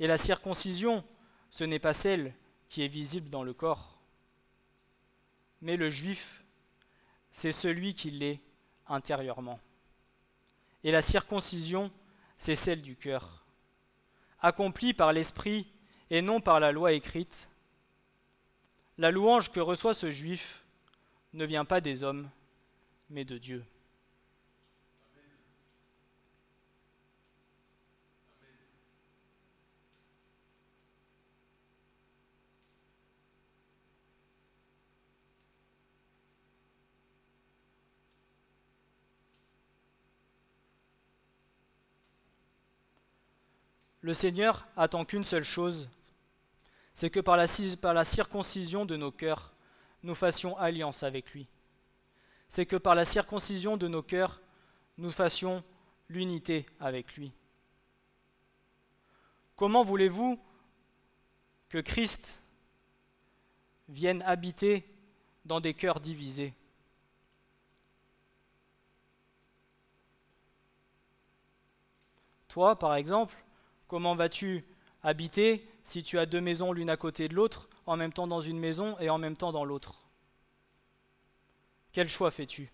et 0.00 0.06
la 0.06 0.18
circoncision, 0.18 1.04
ce 1.50 1.64
n'est 1.64 1.78
pas 1.78 1.92
celle 1.92 2.34
qui 2.68 2.82
est 2.82 2.88
visible 2.88 3.30
dans 3.30 3.44
le 3.44 3.54
corps. 3.54 3.96
Mais 5.62 5.76
le 5.76 5.88
juif, 5.90 6.42
c'est 7.30 7.52
celui 7.52 7.94
qui 7.94 8.10
l'est 8.10 8.40
intérieurement. 8.88 9.60
Et 10.82 10.90
la 10.90 11.02
circoncision, 11.02 11.90
c'est 12.38 12.56
celle 12.56 12.82
du 12.82 12.96
cœur, 12.96 13.44
accomplie 14.40 14.94
par 14.94 15.12
l'Esprit 15.12 15.66
et 16.10 16.22
non 16.22 16.40
par 16.40 16.60
la 16.60 16.72
loi 16.72 16.92
écrite. 16.92 17.48
La 18.98 19.10
louange 19.10 19.50
que 19.50 19.60
reçoit 19.60 19.94
ce 19.94 20.10
juif 20.10 20.64
ne 21.32 21.44
vient 21.44 21.64
pas 21.64 21.80
des 21.80 22.02
hommes, 22.02 22.28
mais 23.10 23.24
de 23.24 23.38
Dieu. 23.38 23.64
Le 44.04 44.12
Seigneur 44.12 44.66
attend 44.76 45.06
qu'une 45.06 45.24
seule 45.24 45.44
chose, 45.44 45.88
c'est 46.92 47.08
que 47.08 47.20
par 47.20 47.38
la, 47.38 48.04
circoncision 48.04 48.84
de 48.84 48.96
nos 48.96 49.10
cœurs, 49.10 49.54
nous 50.02 50.14
fassions 50.14 50.58
alliance 50.58 51.02
avec 51.02 51.32
lui. 51.32 51.48
C'est 52.46 52.66
que 52.66 52.76
par 52.76 52.94
la 52.94 53.06
circoncision 53.06 53.78
de 53.78 53.88
nos 53.88 54.02
cœurs, 54.02 54.42
nous 54.98 55.10
fassions 55.10 55.64
l'unité 56.10 56.66
avec 56.80 57.16
lui. 57.16 57.32
Comment 59.56 59.82
voulez-vous 59.82 60.38
que 61.70 61.78
Christ 61.78 62.42
vienne 63.88 64.20
habiter 64.26 64.86
dans 65.46 65.60
des 65.60 65.72
cœurs 65.72 66.00
divisés? 66.00 66.52
Toi, 72.48 72.78
par 72.78 72.96
exemple, 72.96 73.43
comment 73.94 74.16
vas-tu 74.16 74.64
habiter 75.04 75.64
si 75.84 76.02
tu 76.02 76.18
as 76.18 76.26
deux 76.26 76.40
maisons 76.40 76.72
l'une 76.72 76.90
à 76.90 76.96
côté 76.96 77.28
de 77.28 77.34
l'autre, 77.36 77.68
en 77.86 77.96
même 77.96 78.12
temps 78.12 78.26
dans 78.26 78.40
une 78.40 78.58
maison 78.58 78.98
et 78.98 79.08
en 79.08 79.18
même 79.18 79.36
temps 79.36 79.52
dans 79.52 79.64
l'autre? 79.64 80.02
Quel 81.92 82.08
choix 82.08 82.32
fais-tu? 82.32 82.72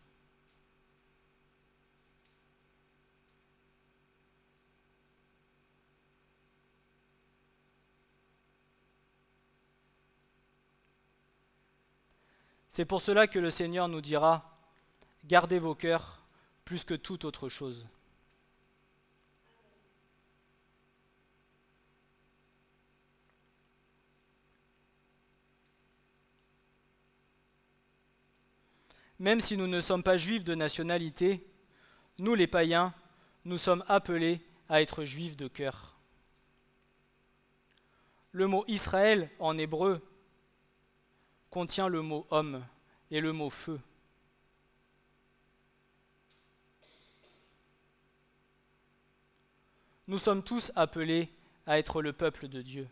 C'est 12.70 12.86
pour 12.86 13.02
cela 13.02 13.26
que 13.26 13.38
le 13.38 13.50
Seigneur 13.50 13.88
nous 13.88 14.00
dira, 14.00 14.58
gardez 15.26 15.58
vos 15.58 15.74
cœurs 15.74 16.22
plus 16.64 16.84
que 16.84 16.94
toute 16.94 17.26
autre 17.26 17.50
chose. 17.50 17.86
Même 29.20 29.42
si 29.42 29.58
nous 29.58 29.66
ne 29.66 29.80
sommes 29.80 30.02
pas 30.02 30.16
juifs 30.16 30.44
de 30.44 30.54
nationalité, 30.54 31.46
nous 32.18 32.34
les 32.34 32.46
païens, 32.46 32.94
nous 33.44 33.58
sommes 33.58 33.84
appelés 33.86 34.40
à 34.68 34.80
être 34.80 35.04
juifs 35.04 35.36
de 35.36 35.46
cœur. 35.46 35.98
Le 38.32 38.46
mot 38.46 38.64
Israël 38.66 39.28
en 39.38 39.58
hébreu 39.58 40.00
contient 41.50 41.88
le 41.88 42.00
mot 42.00 42.26
homme 42.30 42.64
et 43.10 43.20
le 43.20 43.34
mot 43.34 43.50
feu. 43.50 43.78
Nous 50.08 50.18
sommes 50.18 50.42
tous 50.42 50.72
appelés 50.76 51.30
à 51.66 51.78
être 51.78 52.00
le 52.00 52.14
peuple 52.14 52.48
de 52.48 52.62
Dieu. 52.62 52.88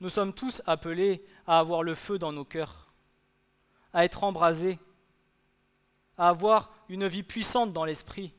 Nous 0.00 0.08
sommes 0.08 0.32
tous 0.32 0.62
appelés 0.66 1.24
à 1.46 1.58
avoir 1.58 1.82
le 1.82 1.94
feu 1.94 2.18
dans 2.18 2.32
nos 2.32 2.44
cœurs, 2.44 2.92
à 3.92 4.04
être 4.04 4.24
embrasés, 4.24 4.78
à 6.18 6.28
avoir 6.28 6.70
une 6.88 7.06
vie 7.06 7.22
puissante 7.22 7.72
dans 7.72 7.84
l'esprit. 7.84 8.34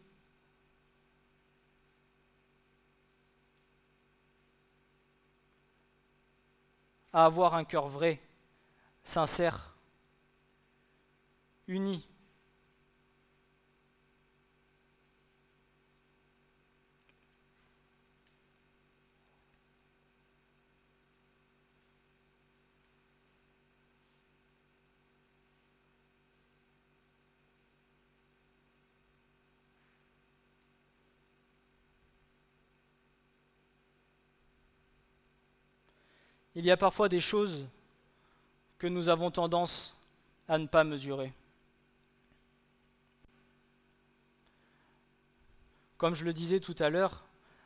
à 7.15 7.23
avoir 7.23 7.55
un 7.55 7.63
cœur 7.63 7.87
vrai, 7.87 8.21
sincère, 9.05 9.73
uni. 11.65 12.05
Il 36.55 36.65
y 36.65 36.71
a 36.71 36.77
parfois 36.77 37.09
des 37.09 37.19
choses 37.19 37.67
que 38.77 38.87
nous 38.87 39.09
avons 39.09 39.29
tendance 39.29 39.95
à 40.47 40.57
ne 40.57 40.67
pas 40.67 40.83
mesurer. 40.83 41.33
Comme 45.97 46.15
je 46.15 46.25
le 46.25 46.33
disais 46.33 46.59
tout 46.59 46.75
à 46.79 46.89
l'heure, 46.89 47.23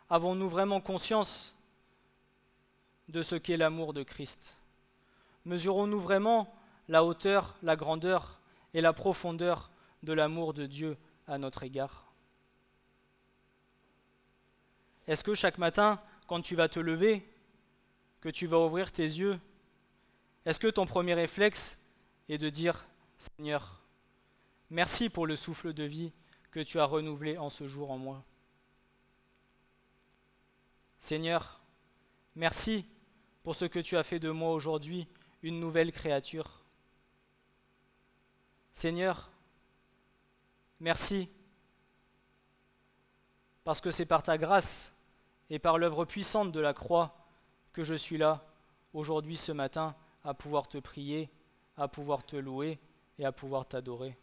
avons-nous 0.10 0.50
vraiment 0.50 0.82
conscience 0.82 1.56
de 3.08 3.22
ce 3.22 3.36
qu'est 3.36 3.58
l'amour 3.58 3.94
de 3.94 4.04
Christ? 4.04 4.58
Mesurons-nous 5.46 6.00
vraiment 6.00 6.54
la 6.88 7.04
hauteur, 7.04 7.56
la 7.64 7.76
grandeur 7.76 8.40
et 8.74 8.82
la 8.82 8.94
profondeur 8.94 9.72
de 10.04 10.14
l'amour 10.14 10.54
de 10.54 10.66
Dieu 10.66 10.98
à 11.28 11.38
notre 11.38 11.64
égard? 11.64 12.06
Est-ce 15.08 15.24
que 15.24 15.34
chaque 15.34 15.58
matin, 15.58 16.00
quand 16.28 16.42
tu 16.42 16.56
vas 16.56 16.70
te 16.70 16.80
lever, 16.80 17.28
que 18.22 18.30
tu 18.30 18.48
vas 18.48 18.60
ouvrir 18.60 18.92
tes 18.92 19.04
yeux, 19.04 19.40
est-ce 20.46 20.60
que 20.60 20.68
ton 20.68 20.86
premier 20.86 21.14
réflexe 21.14 21.78
est 22.28 22.38
de 22.38 22.50
dire 22.50 22.88
Seigneur, 23.18 23.82
merci 24.70 25.10
pour 25.10 25.28
le 25.28 25.36
souffle 25.36 25.74
de 25.74 25.84
vie 25.84 26.12
que 26.52 26.60
tu 26.60 26.80
as 26.80 26.86
renouvelé 26.86 27.38
en 27.38 27.50
ce 27.50 27.68
jour 27.68 27.92
en 27.92 27.98
moi 27.98 28.24
Seigneur, 30.98 31.62
merci 32.36 32.86
pour 33.44 33.56
ce 33.56 33.66
que 33.66 33.80
tu 33.80 33.96
as 33.96 34.04
fait 34.04 34.20
de 34.20 34.30
moi 34.30 34.52
aujourd'hui, 34.52 35.08
une 35.44 35.60
nouvelle 35.60 35.92
créature. 35.92 36.66
Seigneur, 38.74 39.32
merci 40.80 41.30
parce 43.64 43.82
que 43.82 43.92
c'est 43.92 44.06
par 44.06 44.24
ta 44.24 44.38
grâce 44.38 44.94
et 45.50 45.60
par 45.60 45.78
l'œuvre 45.78 46.06
puissante 46.06 46.52
de 46.52 46.60
la 46.60 46.74
croix 46.74 47.19
que 47.74 47.84
je 47.84 47.94
suis 47.94 48.18
là 48.18 48.46
aujourd'hui, 48.94 49.36
ce 49.36 49.52
matin, 49.52 49.96
à 50.24 50.34
pouvoir 50.34 50.68
te 50.68 50.78
prier, 50.78 51.30
à 51.78 51.88
pouvoir 51.88 52.26
te 52.26 52.36
louer 52.36 52.80
et 53.18 53.26
à 53.26 53.32
pouvoir 53.32 53.68
t'adorer. 53.68 54.18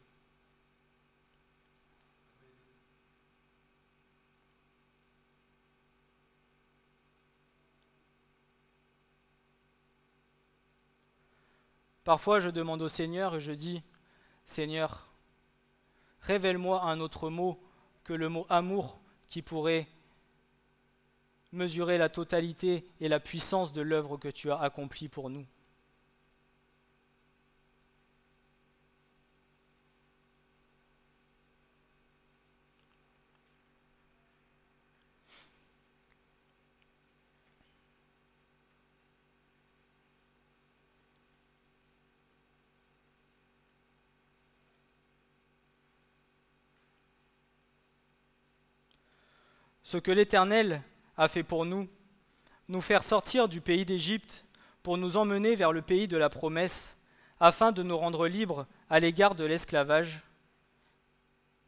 Parfois, 12.05 12.39
je 12.39 12.51
demande 12.51 12.83
au 12.83 12.89
Seigneur 12.89 13.35
et 13.35 13.41
je 13.41 13.51
dis, 13.51 13.83
Seigneur, 14.45 15.09
révèle-moi 16.21 16.83
un 16.85 17.01
autre 17.01 17.31
mot 17.31 17.61
que 18.05 18.13
le 18.13 18.29
mot 18.29 18.47
amour 18.49 19.01
qui 19.29 19.43
pourrait 19.43 19.89
mesurer 21.53 21.99
la 21.99 22.09
totalité 22.09 22.85
et 23.01 23.09
la 23.09 23.21
puissance 23.21 23.73
de 23.73 23.83
l'œuvre 23.83 24.17
que 24.17 24.29
tu 24.29 24.51
as 24.51 24.59
accomplie 24.61 25.09
pour 25.09 25.31
nous. 25.31 25.47
Ce 49.83 49.99
que 49.99 50.11
l'Éternel 50.11 50.83
a 51.17 51.29
fait 51.29 51.43
pour 51.43 51.65
nous, 51.65 51.89
nous 52.69 52.81
faire 52.81 53.03
sortir 53.03 53.49
du 53.49 53.61
pays 53.61 53.85
d'Égypte 53.85 54.45
pour 54.83 54.99
nous 54.99 55.17
emmener 55.17 55.57
vers 55.57 55.73
le 55.73 55.83
pays 55.83 56.09
de 56.09 56.17
la 56.17 56.29
promesse, 56.29 56.97
afin 57.41 57.73
de 57.73 57.83
nous 57.83 57.97
rendre 57.97 58.29
libres 58.29 58.67
à 58.89 59.01
l'égard 59.01 59.35
de 59.35 59.45
l'esclavage, 59.45 60.23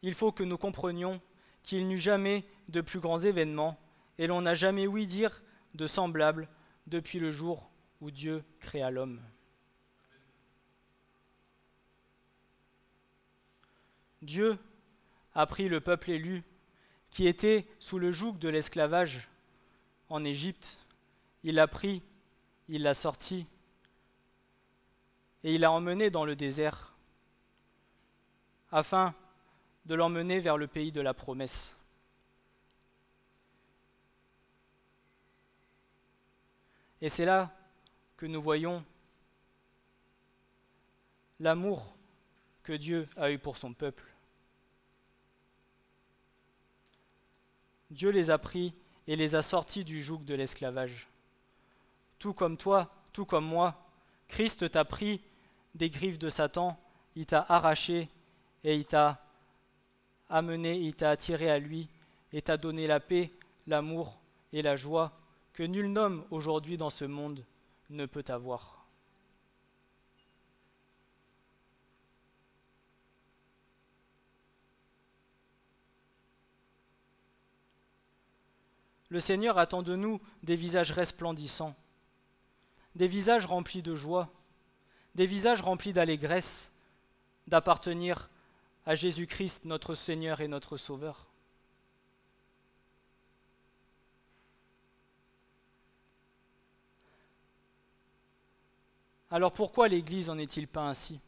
il 0.02 0.14
faut 0.14 0.32
que 0.32 0.44
nous 0.44 0.58
comprenions 0.58 1.20
qu'il 1.62 1.86
n'y 1.86 1.94
eut 1.94 1.98
jamais 1.98 2.44
de 2.68 2.80
plus 2.80 3.00
grands 3.00 3.18
événements, 3.18 3.78
et 4.18 4.26
l'on 4.26 4.42
n'a 4.42 4.54
jamais 4.54 4.86
ouï 4.86 5.06
dire 5.06 5.42
de 5.74 5.86
semblable 5.86 6.48
depuis 6.86 7.18
le 7.18 7.30
jour 7.30 7.70
où 8.00 8.10
Dieu 8.10 8.42
créa 8.60 8.90
l'homme. 8.90 9.20
Dieu 14.22 14.56
a 15.34 15.46
pris 15.46 15.68
le 15.68 15.80
peuple 15.80 16.10
élu 16.10 16.42
qui 17.10 17.26
était 17.26 17.66
sous 17.78 17.98
le 17.98 18.10
joug 18.10 18.38
de 18.38 18.48
l'esclavage 18.48 19.28
en 20.08 20.24
Égypte, 20.24 20.78
il 21.42 21.54
l'a 21.54 21.66
pris, 21.66 22.02
il 22.68 22.82
l'a 22.82 22.94
sorti, 22.94 23.46
et 25.44 25.54
il 25.54 25.60
l'a 25.60 25.70
emmené 25.70 26.10
dans 26.10 26.24
le 26.24 26.36
désert, 26.36 26.94
afin 28.70 29.14
de 29.86 29.94
l'emmener 29.94 30.40
vers 30.40 30.56
le 30.56 30.66
pays 30.66 30.92
de 30.92 31.00
la 31.00 31.14
promesse. 31.14 31.74
Et 37.00 37.08
c'est 37.08 37.24
là 37.24 37.54
que 38.16 38.26
nous 38.26 38.42
voyons 38.42 38.84
l'amour 41.38 41.96
que 42.62 42.72
Dieu 42.72 43.08
a 43.16 43.30
eu 43.30 43.38
pour 43.38 43.56
son 43.56 43.72
peuple. 43.72 44.04
Dieu 47.90 48.10
les 48.10 48.30
a 48.30 48.38
pris 48.38 48.74
et 49.08 49.16
les 49.16 49.34
a 49.34 49.42
sortis 49.42 49.84
du 49.84 50.02
joug 50.02 50.18
de 50.18 50.34
l'esclavage. 50.34 51.08
Tout 52.18 52.34
comme 52.34 52.56
toi, 52.56 52.92
tout 53.12 53.24
comme 53.24 53.46
moi, 53.46 53.74
Christ 54.28 54.70
t'a 54.70 54.84
pris 54.84 55.20
des 55.74 55.88
griffes 55.88 56.18
de 56.18 56.28
Satan, 56.28 56.78
il 57.16 57.24
t'a 57.26 57.44
arraché 57.48 58.08
et 58.62 58.76
il 58.76 58.84
t'a 58.84 59.24
amené, 60.28 60.76
il 60.76 60.94
t'a 60.94 61.10
attiré 61.10 61.50
à 61.50 61.58
lui 61.58 61.88
et 62.32 62.42
t'a 62.42 62.58
donné 62.58 62.86
la 62.86 63.00
paix, 63.00 63.32
l'amour 63.66 64.20
et 64.52 64.60
la 64.60 64.76
joie 64.76 65.12
que 65.54 65.62
nul 65.62 65.96
homme 65.96 66.24
aujourd'hui 66.30 66.76
dans 66.76 66.90
ce 66.90 67.06
monde 67.06 67.42
ne 67.88 68.04
peut 68.04 68.24
avoir. 68.28 68.77
Le 79.10 79.20
Seigneur 79.20 79.58
attend 79.58 79.82
de 79.82 79.96
nous 79.96 80.20
des 80.42 80.56
visages 80.56 80.92
resplendissants, 80.92 81.74
des 82.94 83.08
visages 83.08 83.46
remplis 83.46 83.82
de 83.82 83.94
joie, 83.94 84.30
des 85.14 85.26
visages 85.26 85.62
remplis 85.62 85.92
d'allégresse, 85.92 86.70
d'appartenir 87.46 88.28
à 88.84 88.94
Jésus-Christ, 88.94 89.64
notre 89.64 89.94
Seigneur 89.94 90.40
et 90.40 90.48
notre 90.48 90.76
Sauveur. 90.76 91.26
Alors 99.30 99.52
pourquoi 99.52 99.88
l'Église 99.88 100.30
en 100.30 100.38
est-il 100.38 100.66
pas 100.66 100.88
ainsi? 100.88 101.20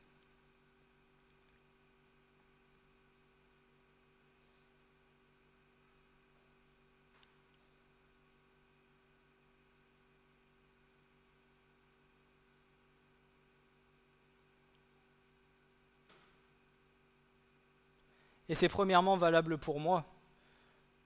Et 18.50 18.54
c'est 18.54 18.68
premièrement 18.68 19.16
valable 19.16 19.58
pour 19.58 19.78
moi. 19.78 20.04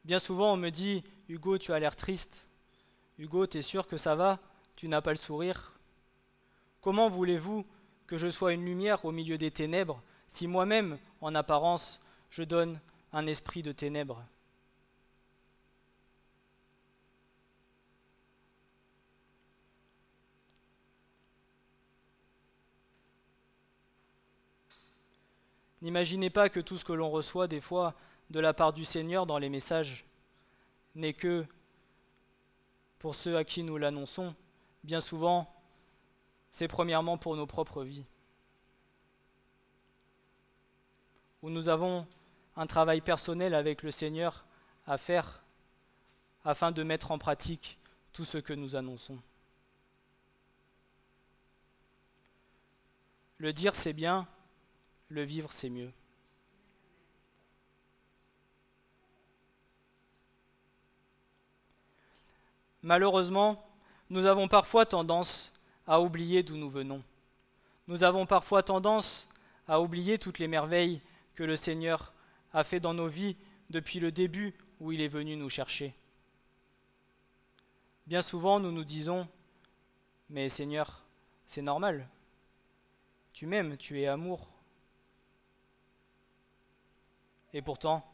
Bien 0.06 0.18
souvent, 0.18 0.54
on 0.54 0.56
me 0.56 0.70
dit 0.70 1.04
Hugo, 1.28 1.58
tu 1.58 1.74
as 1.74 1.78
l'air 1.78 1.94
triste. 1.94 2.48
Hugo, 3.18 3.46
tu 3.46 3.58
es 3.58 3.62
sûr 3.62 3.86
que 3.86 3.98
ça 3.98 4.14
va? 4.14 4.38
Tu 4.76 4.88
n'as 4.88 5.02
pas 5.02 5.10
le 5.10 5.18
sourire? 5.18 5.74
Comment 6.80 7.10
voulez-vous 7.10 7.66
que 8.06 8.16
je 8.16 8.28
sois 8.28 8.54
une 8.54 8.64
lumière 8.64 9.04
au 9.04 9.12
milieu 9.12 9.36
des 9.36 9.50
ténèbres 9.50 10.02
si 10.26 10.46
moi-même, 10.46 10.96
en 11.20 11.34
apparence, 11.34 12.00
je 12.30 12.44
donne 12.44 12.80
un 13.12 13.26
esprit 13.26 13.62
de 13.62 13.72
ténèbres? 13.72 14.24
N'imaginez 25.84 26.30
pas 26.30 26.48
que 26.48 26.60
tout 26.60 26.78
ce 26.78 26.84
que 26.84 26.94
l'on 26.94 27.10
reçoit 27.10 27.46
des 27.46 27.60
fois 27.60 27.94
de 28.30 28.40
la 28.40 28.54
part 28.54 28.72
du 28.72 28.86
Seigneur 28.86 29.26
dans 29.26 29.36
les 29.36 29.50
messages 29.50 30.06
n'est 30.94 31.12
que 31.12 31.44
pour 32.98 33.14
ceux 33.14 33.36
à 33.36 33.44
qui 33.44 33.62
nous 33.62 33.76
l'annonçons. 33.76 34.34
Bien 34.82 35.02
souvent, 35.02 35.54
c'est 36.50 36.68
premièrement 36.68 37.18
pour 37.18 37.36
nos 37.36 37.46
propres 37.46 37.84
vies, 37.84 38.06
où 41.42 41.50
nous 41.50 41.68
avons 41.68 42.06
un 42.56 42.66
travail 42.66 43.02
personnel 43.02 43.54
avec 43.54 43.82
le 43.82 43.90
Seigneur 43.90 44.46
à 44.86 44.96
faire 44.96 45.42
afin 46.46 46.72
de 46.72 46.82
mettre 46.82 47.10
en 47.10 47.18
pratique 47.18 47.78
tout 48.14 48.24
ce 48.24 48.38
que 48.38 48.54
nous 48.54 48.74
annonçons. 48.74 49.18
Le 53.36 53.52
dire, 53.52 53.76
c'est 53.76 53.92
bien, 53.92 54.26
le 55.14 55.22
vivre, 55.22 55.52
c'est 55.52 55.70
mieux. 55.70 55.90
Malheureusement, 62.82 63.64
nous 64.10 64.26
avons 64.26 64.48
parfois 64.48 64.84
tendance 64.84 65.52
à 65.86 66.00
oublier 66.00 66.42
d'où 66.42 66.56
nous 66.56 66.68
venons. 66.68 67.02
Nous 67.86 68.04
avons 68.04 68.26
parfois 68.26 68.62
tendance 68.62 69.28
à 69.68 69.80
oublier 69.80 70.18
toutes 70.18 70.38
les 70.38 70.48
merveilles 70.48 71.00
que 71.34 71.44
le 71.44 71.56
Seigneur 71.56 72.12
a 72.52 72.64
fait 72.64 72.80
dans 72.80 72.92
nos 72.92 73.08
vies 73.08 73.36
depuis 73.70 74.00
le 74.00 74.12
début 74.12 74.54
où 74.80 74.92
il 74.92 75.00
est 75.00 75.08
venu 75.08 75.36
nous 75.36 75.48
chercher. 75.48 75.94
Bien 78.06 78.20
souvent, 78.20 78.60
nous 78.60 78.72
nous 78.72 78.84
disons, 78.84 79.26
mais 80.28 80.48
Seigneur, 80.50 81.04
c'est 81.46 81.62
normal. 81.62 82.06
Tu 83.32 83.46
m'aimes, 83.46 83.76
tu 83.78 84.00
es 84.00 84.06
amour. 84.06 84.53
Et 87.54 87.62
pourtant, 87.62 88.04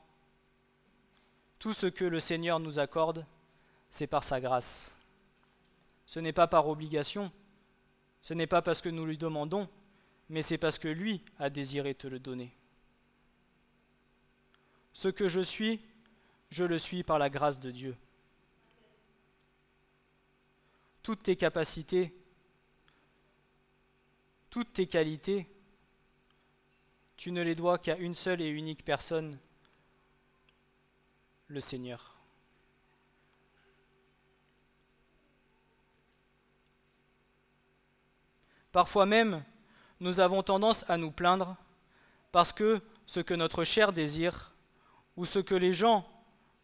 tout 1.59 1.72
ce 1.72 1.87
que 1.87 2.05
le 2.05 2.20
Seigneur 2.20 2.61
nous 2.61 2.79
accorde, 2.79 3.26
c'est 3.88 4.07
par 4.07 4.22
sa 4.22 4.38
grâce. 4.38 4.92
Ce 6.05 6.20
n'est 6.20 6.35
pas 6.35 6.46
par 6.46 6.68
obligation, 6.68 7.33
ce 8.20 8.35
n'est 8.35 8.46
pas 8.46 8.61
parce 8.61 8.83
que 8.83 8.90
nous 8.90 9.07
lui 9.07 9.16
demandons, 9.16 9.66
mais 10.29 10.42
c'est 10.42 10.59
parce 10.59 10.79
que 10.79 10.88
lui 10.88 11.24
a 11.38 11.48
désiré 11.48 11.94
te 11.94 12.07
le 12.07 12.18
donner. 12.18 12.55
Ce 14.92 15.09
que 15.09 15.29
je 15.29 15.40
suis, 15.40 15.81
je 16.50 16.64
le 16.64 16.76
suis 16.76 17.03
par 17.03 17.18
la 17.18 17.31
grâce 17.31 17.61
de 17.61 17.70
Dieu. 17.70 17.96
Toutes 21.03 21.22
tes 21.22 21.37
capacités, 21.37 22.14
toutes 24.50 24.74
tes 24.74 24.87
qualités, 24.87 25.48
tu 27.20 27.33
ne 27.33 27.42
les 27.42 27.54
dois 27.54 27.76
qu'à 27.76 27.98
une 27.98 28.14
seule 28.14 28.40
et 28.40 28.48
unique 28.48 28.83
personne, 28.83 29.38
le 31.48 31.61
Seigneur. 31.61 32.16
Parfois 38.72 39.04
même, 39.04 39.44
nous 40.00 40.20
avons 40.20 40.42
tendance 40.42 40.88
à 40.88 40.96
nous 40.96 41.11
plaindre 41.11 41.59
parce 42.33 42.54
que 42.54 42.80
ce 43.04 43.20
que 43.20 43.35
notre 43.35 43.64
chair 43.64 43.92
désire, 43.92 44.54
ou 45.14 45.26
ce 45.26 45.40
que 45.40 45.54
les 45.54 45.74
gens, 45.74 46.09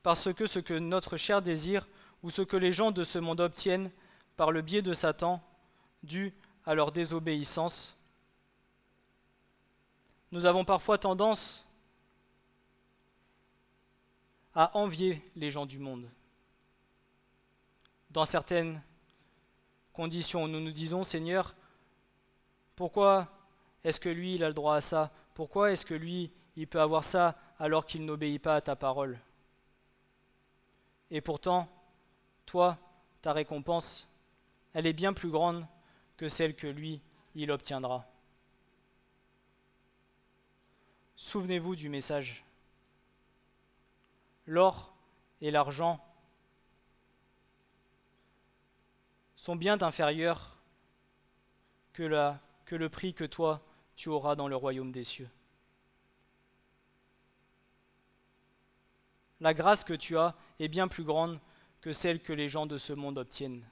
parce 0.03 0.33
que 0.33 0.47
ce 0.47 0.59
que 0.59 0.73
notre 0.73 1.19
chair 1.19 1.43
désire, 1.43 1.87
ou 2.23 2.31
ce 2.31 2.41
que 2.41 2.57
les 2.57 2.73
gens 2.73 2.93
de 2.93 3.05
ce 3.05 3.19
monde 3.19 3.41
obtiennent 3.41 3.91
par 4.39 4.53
le 4.53 4.63
biais 4.63 4.81
de 4.81 4.95
Satan, 4.95 5.43
dû 6.03 6.33
à 6.65 6.75
leur 6.75 6.93
désobéissance, 6.93 7.99
nous 10.33 10.47
avons 10.47 10.65
parfois 10.65 10.99
tendance 10.99 11.67
à 14.55 14.77
envier 14.77 15.23
les 15.37 15.51
gens 15.51 15.67
du 15.67 15.79
monde. 15.79 16.09
Dans 18.11 18.25
certaines 18.25 18.83
conditions, 19.93 20.49
nous 20.49 20.61
nous 20.61 20.73
disons, 20.73 21.05
Seigneur, 21.05 21.55
pourquoi 22.75 23.29
est-ce 23.85 24.01
que 24.01 24.09
lui, 24.09 24.35
il 24.35 24.45
a 24.45 24.49
le 24.49 24.55
droit 24.55 24.77
à 24.77 24.81
ça? 24.81 25.13
Pourquoi 25.35 25.73
est-ce 25.73 25.85
que 25.85 25.95
lui, 25.95 26.33
il 26.57 26.67
peut 26.67 26.81
avoir 26.81 27.05
ça 27.05 27.37
alors 27.59 27.87
qu'il 27.87 28.05
n'obéit 28.05 28.43
pas 28.43 28.57
à 28.57 28.61
ta 28.61 28.77
parole? 28.77 29.19
Et 31.11 31.21
pourtant, 31.21 31.69
toi, 32.47 32.79
ta 33.23 33.33
récompense, 33.33 34.09
elle 34.73 34.87
est 34.87 34.93
bien 34.93 35.13
plus 35.13 35.31
grande 35.31 35.67
que 36.17 36.29
celle 36.29 36.57
que 36.57 36.67
lui, 36.67 37.01
il 37.35 37.51
obtiendra. 37.51 38.05
Souvenez-vous 41.17 41.77
du 41.77 41.89
message. 41.89 42.45
L'or 44.47 44.95
et 45.41 45.51
l'argent 45.51 46.05
sont 49.35 49.57
bien 49.57 49.81
inférieurs 49.81 50.59
que, 51.95 52.03
le 52.03 52.89
prix 52.89 53.15
que 53.15 53.25
toi 53.25 53.63
tu 53.97 54.11
auras 54.11 54.37
dans 54.37 54.47
le 54.47 54.57
royaume 54.57 54.93
des 54.93 55.05
cieux. 55.05 55.31
La 59.41 59.55
grâce 59.55 59.85
que 59.85 59.95
tu 59.95 60.19
as 60.19 60.35
est 60.59 60.69
bien 60.69 60.87
plus 60.87 61.05
grande 61.05 61.41
que 61.81 61.93
celle 61.93 62.21
que 62.21 62.35
les 62.35 62.51
gens 62.51 62.67
de 62.67 62.77
ce 62.77 62.93
monde 62.93 63.17
obtiennent. 63.17 63.65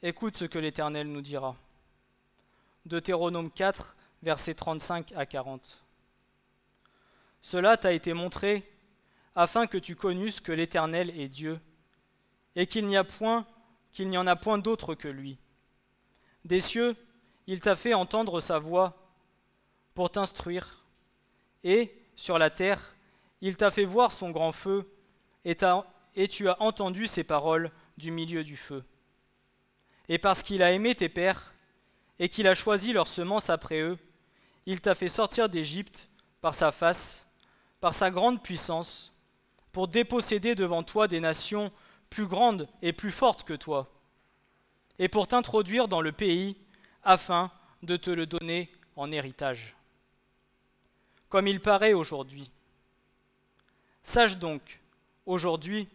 Écoute 0.00 0.36
ce 0.36 0.44
que 0.44 0.60
l'Éternel 0.60 1.10
nous 1.10 1.22
dira. 1.22 1.56
Deutéronome 2.86 3.50
4, 3.50 3.96
versets 4.22 4.54
35 4.54 5.10
à 5.16 5.26
40. 5.26 5.84
Cela 7.40 7.76
t'a 7.76 7.92
été 7.92 8.12
montré 8.12 8.70
afin 9.34 9.66
que 9.66 9.76
tu 9.76 9.96
connusses 9.96 10.40
que 10.40 10.52
l'Éternel 10.52 11.10
est 11.18 11.28
Dieu 11.28 11.58
et 12.54 12.68
qu'il 12.68 12.86
n'y 12.86 12.96
a 12.96 13.02
point 13.02 13.44
qu'il 13.92 14.08
n'y 14.08 14.18
en 14.18 14.28
a 14.28 14.36
point 14.36 14.58
d'autre 14.58 14.94
que 14.94 15.08
lui. 15.08 15.36
Des 16.44 16.60
cieux, 16.60 16.94
il 17.48 17.60
t'a 17.60 17.74
fait 17.74 17.94
entendre 17.94 18.40
sa 18.40 18.60
voix 18.60 18.96
pour 19.94 20.12
t'instruire, 20.12 20.84
et 21.64 21.92
sur 22.14 22.38
la 22.38 22.50
terre, 22.50 22.94
Il 23.40 23.56
t'a 23.56 23.72
fait 23.72 23.84
voir 23.84 24.12
son 24.12 24.30
grand 24.30 24.52
feu, 24.52 24.86
et, 25.44 25.56
et 26.14 26.28
tu 26.28 26.48
as 26.48 26.62
entendu 26.62 27.08
ses 27.08 27.24
paroles 27.24 27.72
du 27.96 28.12
milieu 28.12 28.44
du 28.44 28.56
feu. 28.56 28.84
Et 30.08 30.18
parce 30.18 30.42
qu'il 30.42 30.62
a 30.62 30.72
aimé 30.72 30.94
tes 30.94 31.08
pères, 31.08 31.52
et 32.18 32.28
qu'il 32.28 32.48
a 32.48 32.54
choisi 32.54 32.92
leur 32.92 33.06
semence 33.06 33.50
après 33.50 33.80
eux, 33.80 33.98
il 34.66 34.80
t'a 34.80 34.94
fait 34.94 35.08
sortir 35.08 35.48
d'Égypte 35.48 36.08
par 36.40 36.54
sa 36.54 36.72
face, 36.72 37.26
par 37.80 37.94
sa 37.94 38.10
grande 38.10 38.42
puissance, 38.42 39.12
pour 39.72 39.88
déposséder 39.88 40.54
devant 40.54 40.82
toi 40.82 41.08
des 41.08 41.20
nations 41.20 41.70
plus 42.10 42.26
grandes 42.26 42.68
et 42.82 42.92
plus 42.92 43.12
fortes 43.12 43.44
que 43.44 43.54
toi, 43.54 43.88
et 44.98 45.08
pour 45.08 45.28
t'introduire 45.28 45.88
dans 45.88 46.00
le 46.00 46.12
pays 46.12 46.56
afin 47.04 47.50
de 47.82 47.96
te 47.96 48.10
le 48.10 48.26
donner 48.26 48.72
en 48.96 49.12
héritage. 49.12 49.76
Comme 51.28 51.46
il 51.46 51.60
paraît 51.60 51.92
aujourd'hui. 51.92 52.50
Sache 54.02 54.38
donc 54.38 54.80
aujourd'hui 55.26 55.88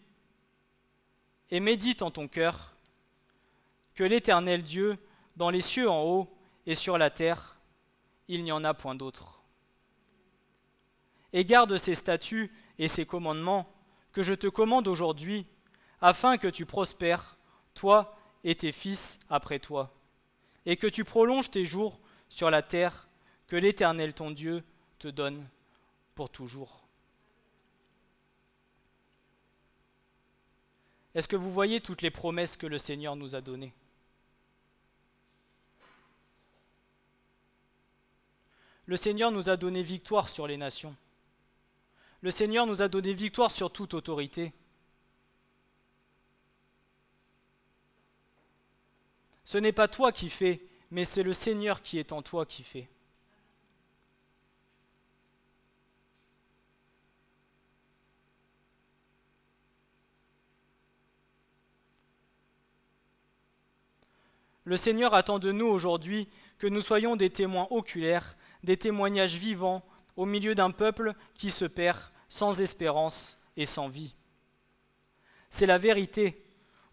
et 1.49 1.59
médite 1.59 2.01
en 2.01 2.11
ton 2.11 2.27
cœur 2.27 2.72
que 3.95 4.03
l'Éternel 4.03 4.63
Dieu, 4.63 4.97
dans 5.35 5.49
les 5.49 5.61
cieux 5.61 5.89
en 5.89 6.03
haut 6.03 6.29
et 6.65 6.75
sur 6.75 6.97
la 6.97 7.09
terre, 7.09 7.57
il 8.27 8.43
n'y 8.43 8.51
en 8.51 8.63
a 8.63 8.73
point 8.73 8.95
d'autre. 8.95 9.43
Et 11.33 11.45
garde 11.45 11.77
ces 11.77 11.95
statuts 11.95 12.51
et 12.79 12.87
ces 12.87 13.05
commandements 13.05 13.71
que 14.11 14.23
je 14.23 14.33
te 14.33 14.47
commande 14.47 14.87
aujourd'hui, 14.87 15.45
afin 16.01 16.37
que 16.37 16.47
tu 16.47 16.65
prospères, 16.65 17.37
toi 17.73 18.15
et 18.43 18.55
tes 18.55 18.71
fils 18.71 19.19
après 19.29 19.59
toi, 19.59 19.93
et 20.65 20.77
que 20.77 20.87
tu 20.87 21.03
prolonges 21.03 21.49
tes 21.49 21.65
jours 21.65 21.99
sur 22.29 22.49
la 22.49 22.61
terre 22.61 23.07
que 23.47 23.55
l'Éternel 23.55 24.13
ton 24.13 24.31
Dieu 24.31 24.63
te 24.99 25.07
donne 25.07 25.47
pour 26.15 26.29
toujours. 26.29 26.87
Est-ce 31.15 31.27
que 31.27 31.35
vous 31.35 31.51
voyez 31.51 31.79
toutes 31.79 32.01
les 32.01 32.09
promesses 32.09 32.57
que 32.57 32.65
le 32.65 32.77
Seigneur 32.77 33.15
nous 33.15 33.35
a 33.35 33.41
données? 33.41 33.73
Le 38.85 38.95
Seigneur 38.97 39.31
nous 39.31 39.49
a 39.49 39.57
donné 39.57 39.81
victoire 39.81 40.27
sur 40.29 40.47
les 40.47 40.57
nations. 40.57 40.95
Le 42.21 42.31
Seigneur 42.31 42.65
nous 42.65 42.81
a 42.81 42.87
donné 42.87 43.13
victoire 43.13 43.51
sur 43.51 43.71
toute 43.71 43.93
autorité. 43.93 44.53
Ce 49.45 49.57
n'est 49.57 49.71
pas 49.71 49.87
toi 49.87 50.11
qui 50.11 50.29
fais, 50.29 50.61
mais 50.89 51.03
c'est 51.03 51.23
le 51.23 51.33
Seigneur 51.33 51.81
qui 51.81 51.99
est 51.99 52.11
en 52.11 52.21
toi 52.21 52.45
qui 52.45 52.63
fait. 52.63 52.89
Le 64.65 64.77
Seigneur 64.77 65.13
attend 65.13 65.39
de 65.39 65.51
nous 65.51 65.65
aujourd'hui 65.65 66.29
que 66.57 66.67
nous 66.67 66.79
soyons 66.79 67.17
des 67.17 67.29
témoins 67.29 67.67
oculaires, 67.69 68.37
des 68.63 68.77
témoignages 68.77 69.35
vivants 69.35 69.83
au 70.15 70.25
milieu 70.25 70.55
d'un 70.55 70.71
peuple 70.71 71.13
qui 71.35 71.51
se 71.51 71.65
perd 71.65 71.99
sans 72.29 72.61
espérance 72.61 73.39
et 73.57 73.65
sans 73.65 73.87
vie. 73.87 74.15
C'est 75.49 75.65
la 75.65 75.77
vérité. 75.77 76.43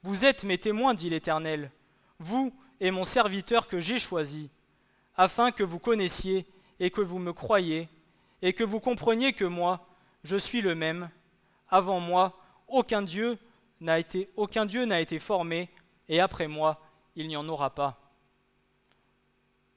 Vous 0.02 0.24
êtes 0.24 0.44
mes 0.44 0.58
témoins, 0.58 0.94
dit 0.94 1.10
l'Éternel, 1.10 1.70
vous 2.18 2.54
et 2.80 2.90
mon 2.90 3.04
serviteur 3.04 3.66
que 3.66 3.80
j'ai 3.80 3.98
choisi, 3.98 4.50
afin 5.16 5.50
que 5.50 5.62
vous 5.62 5.78
connaissiez 5.78 6.46
et 6.78 6.90
que 6.90 7.00
vous 7.00 7.18
me 7.18 7.32
croyiez, 7.32 7.88
et 8.42 8.52
que 8.52 8.64
vous 8.64 8.80
compreniez 8.80 9.32
que 9.32 9.44
moi, 9.44 9.86
je 10.24 10.36
suis 10.36 10.62
le 10.62 10.74
même. 10.74 11.10
Avant 11.68 12.00
moi, 12.00 12.38
aucun 12.68 13.02
Dieu 13.02 13.38
n'a 13.80 13.98
été, 13.98 14.30
aucun 14.36 14.66
Dieu 14.66 14.84
n'a 14.84 15.00
été 15.00 15.18
formé, 15.18 15.68
et 16.08 16.20
après 16.20 16.48
moi, 16.48 16.80
il 17.16 17.28
n'y 17.28 17.36
en 17.36 17.48
aura 17.48 17.74
pas. 17.74 17.99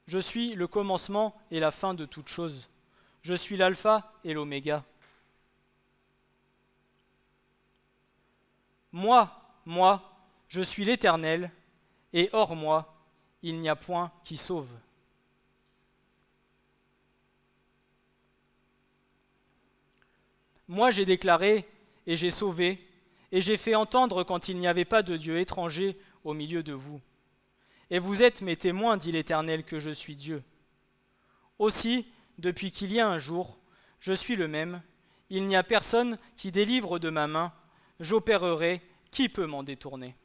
Je 0.06 0.20
suis 0.20 0.56
le 0.56 0.68
commencement 0.68 1.36
et 1.52 1.60
la 1.60 1.72
fin 1.72 1.94
de 1.94 2.06
toute 2.06 2.28
chose. 2.28 2.70
Je 3.22 3.34
suis 3.34 3.58
l'alpha 3.58 4.14
et 4.24 4.34
l'oméga. 4.34 4.84
Moi, 8.92 9.32
moi, 9.66 10.14
je 10.48 10.62
suis 10.62 10.86
l'Éternel, 10.86 11.52
et 12.14 12.30
hors 12.32 12.56
moi, 12.56 12.94
il 13.42 13.60
n'y 13.60 13.70
a 13.70 13.76
point 13.76 14.12
qui 14.24 14.38
sauve. 14.38 14.70
Moi 20.68 20.92
j'ai 20.92 21.06
déclaré 21.06 21.68
et 22.08 22.16
j'ai 22.16 22.30
sauvé, 22.30 22.88
et 23.32 23.42
j'ai 23.42 23.58
fait 23.58 23.76
entendre 23.76 24.24
quand 24.24 24.48
il 24.48 24.58
n'y 24.58 24.68
avait 24.68 24.86
pas 24.86 25.02
de 25.02 25.18
Dieu 25.18 25.40
étranger 25.40 25.98
au 26.24 26.34
milieu 26.34 26.64
de 26.64 26.74
vous. 26.74 27.02
Et 27.90 28.00
vous 28.00 28.24
êtes 28.24 28.42
mes 28.42 28.56
témoins, 28.56 28.98
dit 28.98 29.12
l'Éternel, 29.12 29.64
que 29.64 29.80
je 29.80 29.92
suis 29.92 30.16
Dieu. 30.16 30.44
Aussi, 31.60 32.08
depuis 32.38 32.72
qu'il 32.72 32.92
y 32.92 33.00
a 33.00 33.08
un 33.08 33.20
jour, 33.20 33.60
je 34.00 34.14
suis 34.14 34.36
le 34.36 34.48
même, 34.48 34.82
il 35.30 35.46
n'y 35.46 35.56
a 35.56 35.64
personne 35.64 36.18
qui 36.38 36.52
délivre 36.52 37.00
de 37.00 37.10
ma 37.10 37.28
main, 37.28 37.54
j'opérerai, 38.00 38.82
qui 39.12 39.30
peut 39.30 39.46
m'en 39.46 39.64
détourner? 39.64 40.16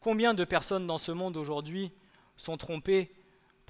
Combien 0.00 0.32
de 0.32 0.44
personnes 0.44 0.86
dans 0.86 0.96
ce 0.96 1.12
monde 1.12 1.36
aujourd'hui 1.36 1.92
sont 2.38 2.56
trompées 2.56 3.12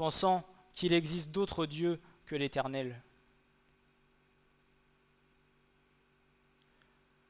pensant 0.01 0.47
qu'il 0.73 0.95
existe 0.95 1.31
d'autres 1.31 1.67
dieux 1.67 2.01
que 2.25 2.35
l'Éternel. 2.35 2.99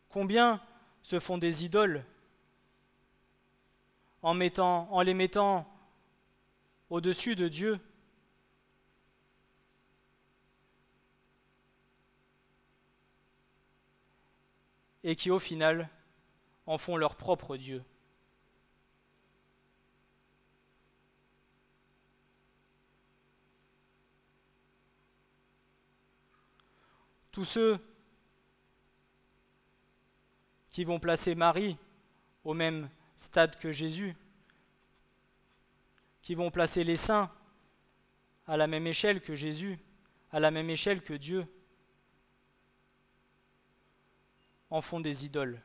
Combien 0.09 0.62
se 1.02 1.18
font 1.18 1.37
des 1.37 1.64
idoles 1.64 2.04
en, 4.22 4.35
les 5.02 5.14
mettant 5.14 5.68
au-dessus 6.90 7.35
de 7.35 7.48
Dieu? 7.48 7.80
Et 15.02 15.16
qui 15.16 15.33
au 15.33 15.40
final 15.40 15.88
en 16.66 16.78
font 16.78 16.96
leur 16.96 17.16
propre 17.16 17.56
Dieu 17.56 17.83
tous 27.33 27.45
ceux 27.45 27.79
qui 30.71 30.85
vont 30.85 31.01
placer 31.01 31.35
Marie 31.35 31.77
au 32.45 32.55
même 32.55 32.88
stade 33.16 33.57
que 33.59 33.71
Jésus, 33.71 34.16
qui 36.23 36.35
vont 36.35 36.51
placer 36.51 36.85
les 36.85 36.97
saints 36.97 37.31
à 38.47 38.57
la 38.57 38.66
même 38.66 38.87
échelle 38.87 39.21
que 39.21 39.35
Jésus, 39.35 39.79
à 40.33 40.40
la 40.40 40.51
même 40.51 40.71
échelle 40.71 41.03
que 41.03 41.14
Dieu, 41.14 41.47
en 44.71 44.81
font 44.81 45.01
des 45.01 45.27
idoles. 45.27 45.61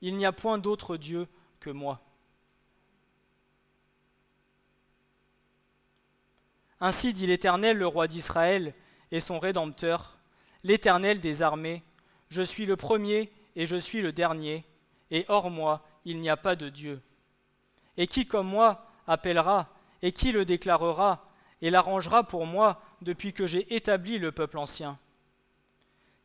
Il 0.00 0.16
n'y 0.16 0.24
a 0.24 0.32
point 0.32 0.58
d'autre 0.58 0.96
Dieu 0.96 1.28
que 1.58 1.70
moi. 1.70 2.00
Ainsi 6.80 7.12
dit 7.12 7.26
l'Éternel, 7.26 7.76
le 7.76 7.86
roi 7.86 8.08
d'Israël 8.08 8.74
et 9.12 9.20
son 9.20 9.38
Rédempteur, 9.38 10.16
l'Éternel 10.64 11.20
des 11.20 11.42
armées, 11.42 11.82
je 12.28 12.42
suis 12.42 12.64
le 12.64 12.76
premier 12.76 13.30
et 13.56 13.66
je 13.66 13.76
suis 13.76 14.02
le 14.02 14.12
dernier, 14.12 14.64
et 15.10 15.24
hors 15.28 15.50
moi 15.50 15.84
il 16.04 16.20
n'y 16.20 16.30
a 16.30 16.36
pas 16.36 16.56
de 16.56 16.68
Dieu. 16.68 17.02
Et 17.96 18.06
qui 18.06 18.26
comme 18.26 18.46
moi 18.46 18.86
appellera, 19.06 19.68
et 20.00 20.12
qui 20.12 20.32
le 20.32 20.44
déclarera, 20.44 21.26
et 21.60 21.68
l'arrangera 21.68 22.22
pour 22.24 22.46
moi 22.46 22.80
depuis 23.02 23.34
que 23.34 23.46
j'ai 23.46 23.74
établi 23.74 24.18
le 24.18 24.32
peuple 24.32 24.58
ancien? 24.58 24.98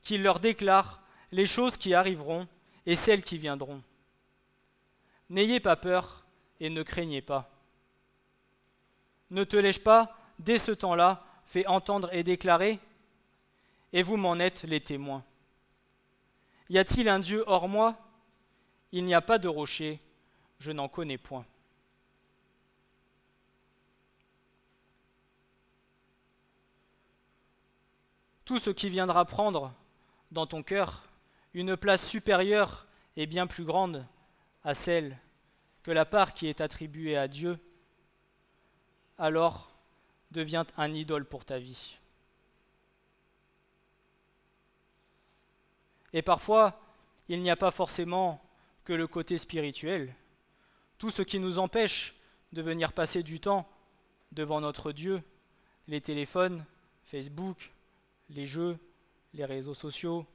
Qu'il 0.01 0.23
leur 0.23 0.39
déclare 0.39 1.01
les 1.31 1.45
choses 1.45 1.75
qui 1.75 1.93
arriveront 1.93 2.47
et 2.85 2.95
celles 2.95 3.23
qui 3.23 3.37
viendront. 3.37 3.81
N'ayez 5.29 5.59
pas 5.59 5.75
peur 5.75 6.25
et 6.59 6.69
ne 6.69 6.83
craignez 6.83 7.21
pas. 7.21 7.49
Ne 9.31 9.43
te 9.43 9.57
lèche 9.57 9.83
pas 9.83 10.15
dès 10.39 10.57
ce 10.57 10.71
temps-là, 10.71 11.23
fait 11.45 11.65
entendre 11.67 12.13
et 12.13 12.23
déclarer 12.23 12.79
Et 13.93 14.01
vous 14.01 14.17
m'en 14.17 14.39
êtes 14.39 14.63
les 14.63 14.81
témoins. 14.81 15.23
Y 16.69 16.79
a-t-il 16.79 17.07
un 17.07 17.19
Dieu 17.19 17.43
hors 17.47 17.69
moi? 17.69 17.95
Il 18.91 19.05
n'y 19.05 19.13
a 19.13 19.21
pas 19.21 19.37
de 19.37 19.47
rocher, 19.47 19.99
je 20.59 20.71
n'en 20.71 20.87
connais 20.87 21.17
point. 21.17 21.45
Tout 28.45 28.59
ce 28.59 28.69
qui 28.69 28.89
viendra 28.89 29.25
prendre 29.25 29.73
dans 30.31 30.45
ton 30.45 30.63
cœur 30.63 31.03
une 31.53 31.75
place 31.77 32.05
supérieure 32.05 32.85
et 33.17 33.25
bien 33.25 33.47
plus 33.47 33.63
grande 33.63 34.05
à 34.63 34.73
celle 34.73 35.17
que 35.83 35.91
la 35.91 36.05
part 36.05 36.33
qui 36.33 36.47
est 36.47 36.61
attribuée 36.61 37.17
à 37.17 37.27
Dieu, 37.27 37.59
alors 39.17 39.74
devient 40.35 40.65
un 40.77 40.93
idole 40.93 41.25
pour 41.25 41.45
ta 41.45 41.57
vie. 41.57 41.97
Et 46.13 46.21
parfois, 46.21 46.79
il 47.27 47.41
n'y 47.41 47.49
a 47.49 47.55
pas 47.55 47.71
forcément 47.71 48.41
que 48.83 48.93
le 48.93 49.07
côté 49.07 49.37
spirituel. 49.37 50.13
Tout 50.97 51.09
ce 51.09 51.21
qui 51.21 51.39
nous 51.39 51.57
empêche 51.57 52.15
de 52.53 52.61
venir 52.61 52.93
passer 52.93 53.23
du 53.23 53.39
temps 53.39 53.67
devant 54.31 54.61
notre 54.61 54.91
Dieu, 54.91 55.23
les 55.87 56.01
téléphones, 56.01 56.63
Facebook, 57.03 57.71
les 58.29 58.45
jeux, 58.45 58.77
les 59.33 59.45
réseaux 59.45 59.73
sociaux, 59.73 60.25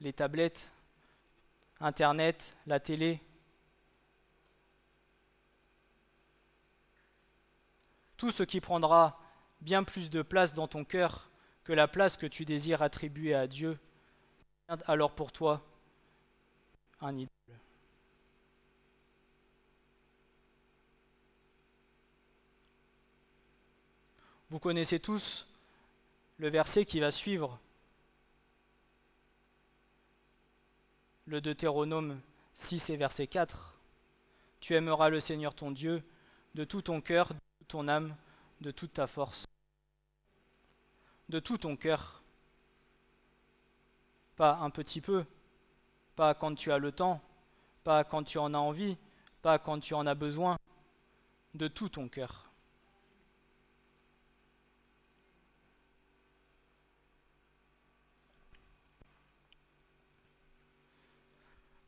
les 0.00 0.12
tablettes, 0.12 0.70
Internet, 1.80 2.56
la 2.66 2.80
télé. 2.80 3.20
Tout 8.16 8.30
ce 8.30 8.42
qui 8.42 8.60
prendra 8.60 9.18
bien 9.64 9.82
plus 9.82 10.10
de 10.10 10.22
place 10.22 10.54
dans 10.54 10.68
ton 10.68 10.84
cœur 10.84 11.30
que 11.64 11.72
la 11.72 11.88
place 11.88 12.16
que 12.16 12.26
tu 12.26 12.44
désires 12.44 12.82
attribuer 12.82 13.34
à 13.34 13.46
Dieu, 13.46 13.78
alors 14.86 15.14
pour 15.14 15.32
toi 15.32 15.64
un 17.00 17.16
idole. 17.16 17.30
Vous 24.50 24.58
connaissez 24.58 25.00
tous 25.00 25.46
le 26.36 26.48
verset 26.48 26.84
qui 26.84 27.00
va 27.00 27.10
suivre, 27.10 27.58
le 31.26 31.40
Deutéronome 31.40 32.20
6 32.52 32.90
et 32.90 32.96
verset 32.96 33.26
4. 33.26 33.78
Tu 34.60 34.74
aimeras 34.74 35.08
le 35.08 35.20
Seigneur 35.20 35.54
ton 35.54 35.70
Dieu 35.70 36.02
de 36.54 36.64
tout 36.64 36.82
ton 36.82 37.00
cœur, 37.00 37.28
de 37.28 37.40
toute 37.58 37.68
ton 37.68 37.88
âme, 37.88 38.14
de 38.60 38.70
toute 38.70 38.92
ta 38.92 39.06
force. 39.06 39.46
De 41.34 41.40
tout 41.40 41.58
ton 41.58 41.74
cœur. 41.74 42.22
Pas 44.36 44.58
un 44.62 44.70
petit 44.70 45.00
peu, 45.00 45.24
pas 46.14 46.32
quand 46.32 46.54
tu 46.54 46.70
as 46.70 46.78
le 46.78 46.92
temps, 46.92 47.20
pas 47.82 48.04
quand 48.04 48.22
tu 48.22 48.38
en 48.38 48.54
as 48.54 48.58
envie, 48.58 48.96
pas 49.42 49.58
quand 49.58 49.80
tu 49.80 49.94
en 49.94 50.06
as 50.06 50.14
besoin, 50.14 50.60
de 51.54 51.66
tout 51.66 51.88
ton 51.88 52.08
cœur. 52.08 52.52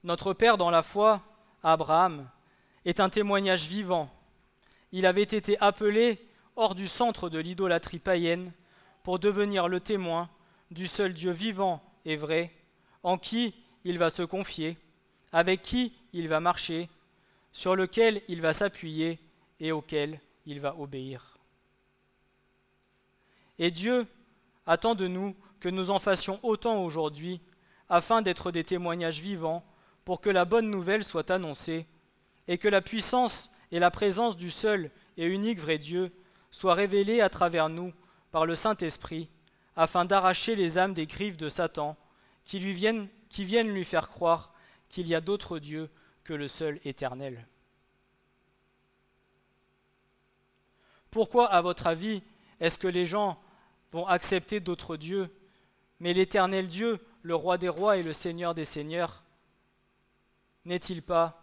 Notre 0.03 0.33
Père 0.33 0.57
dans 0.57 0.71
la 0.71 0.83
foi, 0.83 1.23
Abraham, 1.63 2.29
est 2.85 2.99
un 2.99 3.11
témoignage 3.11 3.69
vivant. 3.69 4.11
Il 4.91 5.07
avait 5.07 5.23
été 5.23 5.57
appelé 5.61 6.29
hors 6.57 6.75
du 6.75 6.89
centre 6.89 7.29
de 7.29 7.39
l'idolâtrie 7.39 8.01
païenne 8.01 8.53
pour 9.07 9.21
devenir 9.21 9.69
le 9.69 9.81
témoin 9.81 10.29
du 10.73 10.89
seul 10.89 11.13
Dieu 11.13 11.31
vivant 11.31 11.81
et 12.05 12.17
vrai, 12.17 12.53
en 13.05 13.19
qui 13.19 13.55
il 13.85 13.99
va 13.99 14.11
se 14.11 14.25
confier, 14.25 14.77
avec 15.31 15.63
qui 15.63 15.93
il 16.13 16.27
va 16.27 16.41
marcher, 16.41 16.89
sur 17.53 17.77
lequel 17.77 18.21
il 18.27 18.41
va 18.41 18.53
s'appuyer 18.53 19.21
et 19.61 19.71
auquel 19.71 20.21
il 20.45 20.59
va 20.59 20.75
obéir. 20.77 21.39
Et 23.61 23.71
Dieu 23.71 24.09
attend 24.67 24.97
de 24.97 25.07
nous 25.07 25.37
que 25.61 25.69
nous 25.69 25.91
en 25.91 26.01
fassions 26.01 26.41
autant 26.43 26.83
aujourd'hui, 26.83 27.41
afin 27.89 28.23
d'être 28.23 28.51
des 28.51 28.65
témoignages 28.65 29.21
vivants 29.21 29.65
pour 30.05 30.21
que 30.21 30.31
la 30.31 30.45
bonne 30.45 30.69
nouvelle 30.69 31.05
soit 31.05 31.31
annoncée 31.31 31.87
et 32.49 32.59
que 32.59 32.67
la 32.67 32.83
puissance 32.83 33.53
et 33.71 33.79
la 33.79 33.93
présence 33.93 34.37
du 34.37 34.51
seul 34.51 34.91
et 35.17 35.27
unique 35.27 35.61
vrai 35.61 35.79
Dieu 35.79 36.11
soient 36.51 36.75
révélées 36.75 37.21
à 37.21 37.29
travers 37.29 37.69
nous 37.69 37.93
par 38.37 38.45
le 38.45 38.55
Saint-Esprit, 38.55 39.31
afin 39.77 40.05
d'arracher 40.05 40.57
les 40.57 40.77
âmes 40.77 40.93
des 40.93 41.07
griffes 41.07 41.39
de 41.39 41.49
Satan, 41.49 41.97
qui, 42.45 42.61
lui 42.61 42.75
viennent, 42.75 43.09
qui 43.31 43.47
viennent 43.47 43.73
lui 43.73 43.83
faire 43.83 44.11
croire 44.11 44.53
qu'il 44.91 45.07
y 45.07 45.15
a 45.15 45.23
d'autres 45.23 45.59
dieux 45.59 45.89
que 46.23 46.35
le 46.35 46.47
seul 46.47 46.79
éternel. 46.85 47.49
Pourquoi, 51.11 51.47
à 51.47 51.63
votre 51.63 51.87
avis, 51.87 52.23
est-ce 52.61 52.79
que 52.79 52.89
les 52.89 53.07
gens 53.07 53.41
vont 53.91 54.07
accepter 54.07 54.61
d'autres 54.61 54.99
dieux, 54.99 55.31
mais 55.99 56.13
l'éternel 56.13 56.69
Dieu, 56.69 57.01
le 57.23 57.35
roi 57.35 57.57
des 57.57 57.71
rois 57.71 57.97
et 57.97 58.03
le 58.03 58.13
Seigneur 58.13 58.55
des 58.55 58.67
seigneurs, 58.67 59.25
n'est-il 60.67 61.01
pas 61.01 61.43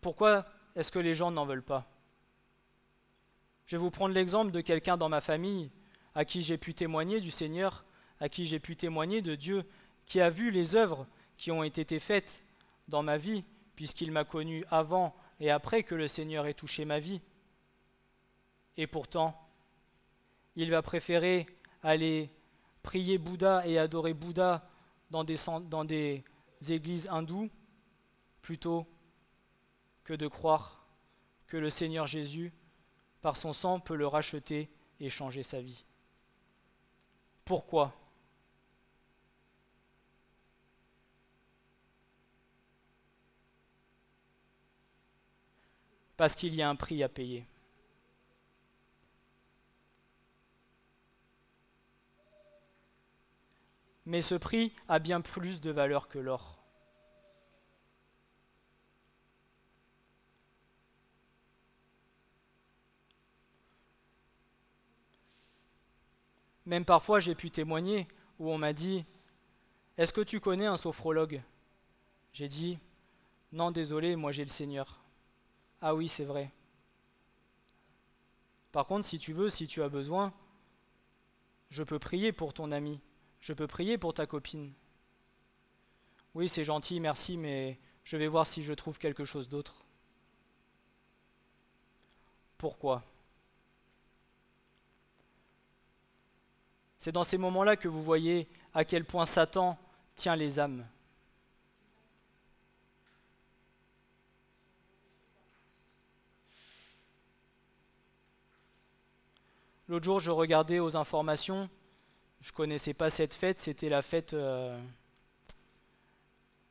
Pourquoi 0.00 0.44
est-ce 0.80 0.90
que 0.90 0.98
les 0.98 1.14
gens 1.14 1.30
n'en 1.30 1.44
veulent 1.44 1.62
pas? 1.62 1.84
Je 3.66 3.76
vais 3.76 3.82
vous 3.82 3.90
prendre 3.90 4.14
l'exemple 4.14 4.50
de 4.50 4.62
quelqu'un 4.62 4.96
dans 4.96 5.10
ma 5.10 5.20
famille 5.20 5.70
à 6.14 6.24
qui 6.24 6.42
j'ai 6.42 6.56
pu 6.56 6.72
témoigner 6.72 7.20
du 7.20 7.30
Seigneur, 7.30 7.84
à 8.18 8.30
qui 8.30 8.46
j'ai 8.46 8.60
pu 8.60 8.76
témoigner 8.76 9.20
de 9.20 9.34
Dieu, 9.34 9.62
qui 10.06 10.22
a 10.22 10.30
vu 10.30 10.50
les 10.50 10.76
œuvres 10.76 11.06
qui 11.36 11.50
ont 11.50 11.62
été 11.62 11.98
faites 11.98 12.42
dans 12.88 13.02
ma 13.02 13.18
vie, 13.18 13.44
puisqu'il 13.76 14.10
m'a 14.10 14.24
connu 14.24 14.64
avant 14.70 15.14
et 15.38 15.50
après 15.50 15.82
que 15.82 15.94
le 15.94 16.08
Seigneur 16.08 16.46
ait 16.46 16.54
touché 16.54 16.86
ma 16.86 16.98
vie. 16.98 17.20
Et 18.78 18.86
pourtant, 18.86 19.38
il 20.56 20.70
va 20.70 20.80
préférer 20.80 21.44
aller 21.82 22.30
prier 22.82 23.18
Bouddha 23.18 23.66
et 23.66 23.78
adorer 23.78 24.14
Bouddha 24.14 24.66
dans 25.10 25.24
des, 25.24 25.36
dans 25.68 25.84
des 25.84 26.24
églises 26.70 27.06
hindoues 27.10 27.50
plutôt 28.40 28.86
que 30.10 30.16
de 30.16 30.26
croire 30.26 30.84
que 31.46 31.56
le 31.56 31.70
Seigneur 31.70 32.04
Jésus, 32.04 32.52
par 33.22 33.36
son 33.36 33.52
sang, 33.52 33.78
peut 33.78 33.94
le 33.94 34.08
racheter 34.08 34.68
et 34.98 35.08
changer 35.08 35.44
sa 35.44 35.60
vie. 35.60 35.84
Pourquoi? 37.44 37.94
Parce 46.16 46.34
qu'il 46.34 46.56
y 46.56 46.62
a 46.62 46.68
un 46.68 46.74
prix 46.74 47.04
à 47.04 47.08
payer. 47.08 47.46
mais 54.06 54.22
ce 54.22 54.34
prix 54.34 54.72
a 54.88 54.98
bien 54.98 55.20
plus 55.20 55.60
de 55.60 55.70
valeur 55.70 56.08
que 56.08 56.18
l'or. 56.18 56.59
Même 66.70 66.84
parfois, 66.84 67.18
j'ai 67.18 67.34
pu 67.34 67.50
témoigner 67.50 68.06
où 68.38 68.48
on 68.48 68.56
m'a 68.56 68.72
dit 68.72 69.04
Est-ce 69.98 70.12
que 70.12 70.20
tu 70.20 70.38
connais 70.38 70.66
un 70.66 70.76
sophrologue? 70.76 71.42
J'ai 72.32 72.46
dit 72.46 72.78
Non, 73.50 73.72
désolé, 73.72 74.14
moi 74.14 74.30
j'ai 74.30 74.44
le 74.44 74.50
Seigneur. 74.50 75.00
Ah 75.80 75.96
oui, 75.96 76.06
c'est 76.06 76.24
vrai. 76.24 76.52
Par 78.70 78.86
contre, 78.86 79.04
si 79.04 79.18
tu 79.18 79.32
veux, 79.32 79.48
si 79.48 79.66
tu 79.66 79.82
as 79.82 79.88
besoin, 79.88 80.32
je 81.70 81.82
peux 81.82 81.98
prier 81.98 82.30
pour 82.30 82.54
ton 82.54 82.70
ami. 82.70 83.00
Je 83.40 83.52
peux 83.52 83.66
prier 83.66 83.98
pour 83.98 84.14
ta 84.14 84.26
copine. 84.26 84.72
Oui, 86.36 86.48
c'est 86.48 86.62
gentil, 86.62 87.00
merci, 87.00 87.36
mais 87.36 87.80
je 88.04 88.16
vais 88.16 88.28
voir 88.28 88.46
si 88.46 88.62
je 88.62 88.74
trouve 88.74 89.00
quelque 89.00 89.24
chose 89.24 89.48
d'autre. 89.48 89.82
Pourquoi? 92.58 93.02
C'est 97.00 97.10
dans 97.10 97.24
ces 97.24 97.36
moments-là 97.36 97.74
que 97.74 97.88
vous 97.88 98.00
voyez 98.00 98.46
à 98.74 98.84
quel 98.84 99.04
point 99.04 99.24
Satan 99.24 99.76
tient 100.14 100.36
les 100.36 100.60
âmes. 100.60 100.86
L'autre 109.88 110.04
jour, 110.04 110.20
je 110.20 110.30
regardais 110.30 110.78
aux 110.78 110.94
informations 110.94 111.68
je 112.40 112.52
connaissais 112.52 112.94
pas 112.94 113.10
cette 113.10 113.34
fête, 113.34 113.58
c'était 113.58 113.88
la 113.88 114.02
fête. 114.02 114.32
Euh, 114.32 114.80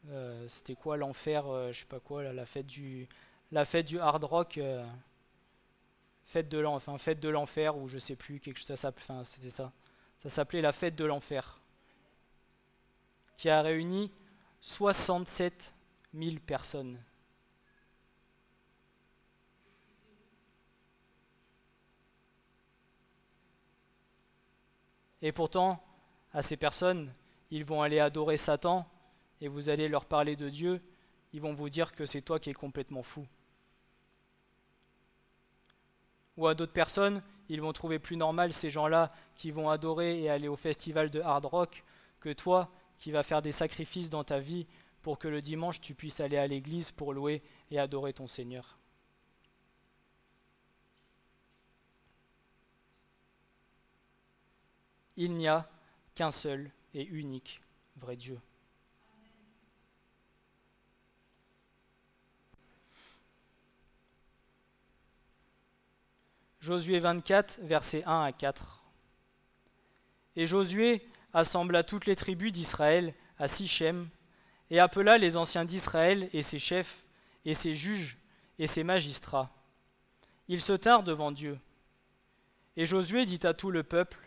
euh, 0.09 0.47
c'était 0.47 0.75
quoi 0.75 0.97
l'enfer 0.97 1.45
euh, 1.47 1.71
Je 1.71 1.81
sais 1.81 1.85
pas 1.85 1.99
quoi, 1.99 2.23
la 2.33 2.45
fête 2.45 2.65
du, 2.65 3.07
la 3.51 3.65
fête 3.65 3.85
du 3.85 3.99
hard 3.99 4.23
rock, 4.23 4.59
fête 6.25 6.49
de 6.49 6.57
l'enfer, 6.57 6.93
enfin 6.93 7.13
de 7.13 7.29
l'enfer 7.29 7.77
ou 7.77 7.87
je 7.87 7.99
sais 7.99 8.15
plus 8.15 8.39
quelque 8.39 8.57
chose. 8.57 8.75
Ça 8.75 8.91
enfin 8.95 9.23
c'était 9.23 9.51
ça. 9.51 9.71
Ça 10.19 10.29
s'appelait 10.29 10.61
la 10.61 10.71
fête 10.71 10.95
de 10.95 11.05
l'enfer, 11.05 11.59
qui 13.37 13.49
a 13.49 13.61
réuni 13.61 14.11
67 14.61 15.73
000 16.13 16.35
personnes. 16.45 17.01
Et 25.21 25.31
pourtant, 25.31 25.83
à 26.33 26.41
ces 26.41 26.57
personnes, 26.57 27.13
ils 27.51 27.65
vont 27.65 27.81
aller 27.81 27.99
adorer 27.99 28.37
Satan 28.37 28.89
et 29.41 29.47
vous 29.47 29.69
allez 29.69 29.87
leur 29.87 30.05
parler 30.05 30.35
de 30.35 30.49
Dieu, 30.49 30.81
ils 31.33 31.41
vont 31.41 31.53
vous 31.53 31.69
dire 31.69 31.93
que 31.93 32.05
c'est 32.05 32.21
toi 32.21 32.39
qui 32.39 32.49
es 32.49 32.53
complètement 32.53 33.03
fou. 33.03 33.25
Ou 36.37 36.47
à 36.47 36.55
d'autres 36.55 36.73
personnes, 36.73 37.21
ils 37.49 37.61
vont 37.61 37.73
trouver 37.73 37.99
plus 37.99 38.15
normal 38.15 38.53
ces 38.53 38.69
gens-là 38.69 39.11
qui 39.39 39.51
vont 39.51 39.69
adorer 39.69 40.21
et 40.21 40.29
aller 40.29 40.49
au 40.49 40.57
festival 40.57 41.09
de 41.09 41.21
hard 41.21 41.45
rock 41.45 41.85
que 42.19 42.33
toi 42.33 42.69
qui 42.99 43.09
vas 43.11 43.23
faire 43.23 43.41
des 43.41 43.53
sacrifices 43.53 44.09
dans 44.09 44.25
ta 44.25 44.37
vie 44.37 44.67
pour 45.01 45.17
que 45.17 45.29
le 45.29 45.41
dimanche 45.41 45.79
tu 45.79 45.95
puisses 45.95 46.19
aller 46.19 46.37
à 46.37 46.45
l'église 46.45 46.91
pour 46.91 47.13
louer 47.13 47.41
et 47.71 47.79
adorer 47.79 48.11
ton 48.11 48.27
Seigneur. 48.27 48.77
Il 55.15 55.35
n'y 55.35 55.47
a 55.47 55.69
qu'un 56.15 56.31
seul 56.31 56.69
et 56.93 57.05
unique 57.05 57.61
vrai 57.95 58.17
Dieu. 58.17 58.41
Josué 66.59 66.99
24, 66.99 67.59
versets 67.61 68.03
1 68.03 68.23
à 68.23 68.31
4. 68.33 68.78
Et 70.39 70.47
Josué 70.47 71.05
assembla 71.33 71.83
toutes 71.83 72.05
les 72.05 72.15
tribus 72.15 72.53
d'Israël 72.53 73.13
à 73.39 73.49
Sichem, 73.49 74.07
et 74.71 74.79
appela 74.79 75.17
les 75.17 75.35
anciens 75.35 75.65
d'Israël 75.65 76.29
et 76.31 76.41
ses 76.41 76.59
chefs, 76.59 77.03
et 77.43 77.53
ses 77.53 77.75
juges, 77.75 78.17
et 78.57 78.65
ses 78.65 78.85
magistrats. 78.85 79.49
Ils 80.47 80.61
se 80.61 80.71
tinrent 80.71 81.03
devant 81.03 81.33
Dieu. 81.33 81.59
Et 82.77 82.85
Josué 82.85 83.25
dit 83.25 83.45
à 83.45 83.53
tout 83.53 83.69
le 83.69 83.83
peuple, 83.83 84.17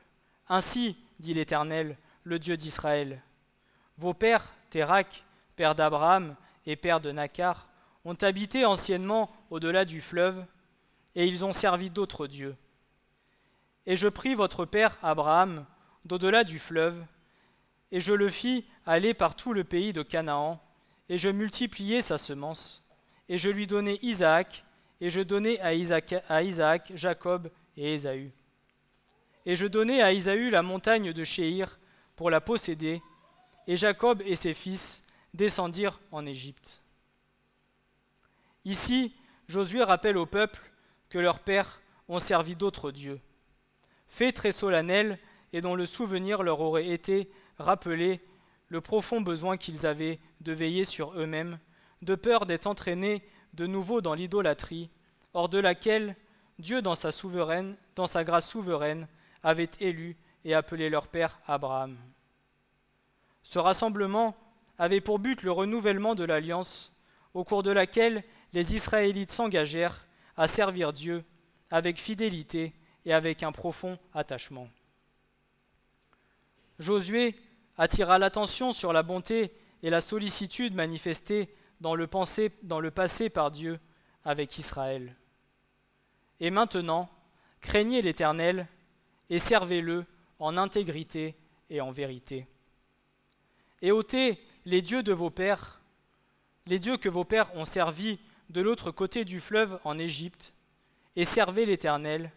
Ainsi, 0.51 0.99
dit 1.19 1.33
l'Éternel, 1.33 1.97
le 2.25 2.39
Dieu 2.39 2.59
d'Israël, 2.59 3.23
vos 3.97 4.13
pères, 4.13 4.53
Térac, 4.69 5.25
père 5.57 5.75
d'Abraham 5.75 6.37
et 6.67 6.77
père 6.77 7.01
de 7.01 7.11
Nakar, 7.11 7.71
ont 8.05 8.19
habité 8.21 8.67
anciennement 8.67 9.35
au-delà 9.49 9.87
du 9.87 10.03
fleuve, 10.03 10.45
et 11.15 11.25
ils 11.25 11.43
ont 11.43 11.55
servi 11.55 11.89
d'autres 11.89 12.27
dieux. 12.27 12.55
Et 13.87 13.97
je 13.97 14.09
pris 14.09 14.35
votre 14.35 14.67
père 14.67 14.99
Abraham 15.01 15.65
d'au-delà 16.05 16.45
du 16.45 16.59
fleuve, 16.59 17.05
et 17.91 18.01
je 18.01 18.13
le 18.13 18.29
fis 18.29 18.65
aller 18.87 19.15
par 19.15 19.37
tout 19.37 19.53
le 19.53 19.65
pays 19.65 19.93
de 19.93 20.03
Canaan, 20.03 20.63
et 21.09 21.19
je 21.19 21.29
multipliai 21.29 22.03
sa 22.03 22.19
semence, 22.19 22.83
et 23.29 23.39
je 23.39 23.51
lui 23.51 23.67
donnai 23.67 23.99
Isaac, 24.03 24.65
et 25.01 25.11
je 25.11 25.21
donnai 25.21 25.61
à 25.61 25.75
Isaac, 25.75 26.93
Jacob 26.95 27.51
et 27.77 27.95
Ésaü. 27.95 28.33
Et 29.45 29.57
je 29.57 29.67
donnai 29.67 30.01
à 30.01 30.13
Isaü 30.13 30.51
la 30.51 30.63
montagne 30.63 31.13
de 31.13 31.25
Shéhir 31.25 31.79
pour 32.17 32.31
la 32.31 32.41
posséder, 32.41 33.03
et 33.67 33.77
Jacob 33.77 34.23
et 34.25 34.37
ses 34.37 34.55
fils 34.55 35.03
descendirent 35.35 36.01
en 36.11 36.25
Égypte. 36.27 36.83
Ici, 38.65 39.15
Josué 39.49 39.83
rappelle 39.83 40.17
au 40.17 40.27
peuple 40.27 40.61
que 41.09 41.19
leurs 41.19 41.41
pères 41.41 41.81
ont 42.09 42.21
servi 42.21 42.57
d'autres 42.57 42.91
dieux, 42.91 43.21
fait 44.07 44.33
très 44.33 44.53
solennel 44.53 45.19
et 45.53 45.61
dont 45.61 45.75
le 45.75 45.87
souvenir 45.87 46.43
leur 46.43 46.61
aurait 46.61 46.89
été 46.89 47.31
rappelé 47.59 48.21
le 48.69 48.81
profond 48.81 49.21
besoin 49.21 49.57
qu'ils 49.57 49.87
avaient 49.87 50.19
de 50.41 50.53
veiller 50.53 50.85
sur 50.85 51.13
eux-mêmes, 51.19 51.59
de 52.01 52.15
peur 52.15 52.47
d'être 52.47 52.67
entraînés 52.67 53.23
de 53.53 53.67
nouveau 53.67 54.01
dans 54.01 54.15
l'idolâtrie, 54.15 54.91
hors 55.35 55.49
de 55.49 55.59
laquelle 55.59 56.17
Dieu, 56.59 56.81
dans 56.81 56.95
sa, 56.95 57.13
souveraine, 57.13 57.77
dans 57.97 58.07
sa 58.07 58.25
grâce 58.25 58.49
souveraine, 58.49 59.09
avait 59.43 59.71
élu 59.81 60.17
et 60.45 60.55
appelé 60.55 60.89
leur 60.89 61.09
père 61.09 61.39
Abraham. 61.47 61.97
Ce 63.43 63.59
rassemblement 63.59 64.37
avait 64.79 65.01
pour 65.01 65.19
but 65.19 65.43
le 65.43 65.53
renouvellement 65.53 66.15
de 66.15 66.25
l'alliance, 66.25 66.93
au 67.35 67.45
cours 67.45 67.63
de 67.63 67.71
laquelle 67.71 68.25
les 68.53 68.75
Israélites 68.75 69.33
s'engagèrent 69.33 70.07
à 70.37 70.47
servir 70.47 70.93
Dieu 70.93 71.25
avec 71.71 72.01
fidélité 72.01 72.75
et 73.05 73.13
avec 73.13 73.43
un 73.43 73.53
profond 73.53 73.99
attachement. 74.15 74.69
Josué 76.79 77.35
attira 77.77 78.19
l'attention 78.19 78.73
sur 78.73 78.93
la 78.93 79.03
bonté 79.03 79.53
et 79.83 79.91
la 79.91 80.01
sollicitude 80.01 80.75
manifestées 80.75 81.55
dans 81.81 81.95
le, 81.95 82.09
dans 82.63 82.81
le 82.81 82.91
passé 82.91 83.29
par 83.29 83.51
Dieu 83.51 83.79
avec 84.25 84.59
Israël. 84.59 85.17
Et 86.41 86.51
maintenant, 86.51 87.09
craignez 87.61 88.03
l'Éternel 88.03 88.67
et 89.31 89.39
servez-le 89.39 90.05
en 90.39 90.57
intégrité 90.57 91.37
et 91.71 91.81
en 91.81 91.91
vérité. 91.91 92.47
Et 93.81 93.93
ôtez 93.93 94.39
les 94.65 94.83
dieux 94.83 95.03
de 95.03 95.13
vos 95.13 95.31
pères, 95.31 95.81
les 96.67 96.79
dieux 96.79 96.97
que 96.97 97.09
vos 97.09 97.25
pères 97.25 97.55
ont 97.57 97.65
servis 97.65 98.21
de 98.51 98.61
l'autre 98.61 98.91
côté 98.91 99.25
du 99.25 99.41
fleuve 99.41 99.81
en 99.85 99.99
Égypte, 99.99 100.55
et 101.17 101.25
servez 101.25 101.67
l'Éternel. 101.67 102.31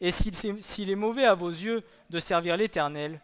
Et 0.00 0.10
s'il 0.10 0.90
est 0.90 0.94
mauvais 0.94 1.24
à 1.24 1.34
vos 1.34 1.48
yeux 1.48 1.82
de 2.10 2.18
servir 2.18 2.56
l'Éternel, 2.56 3.20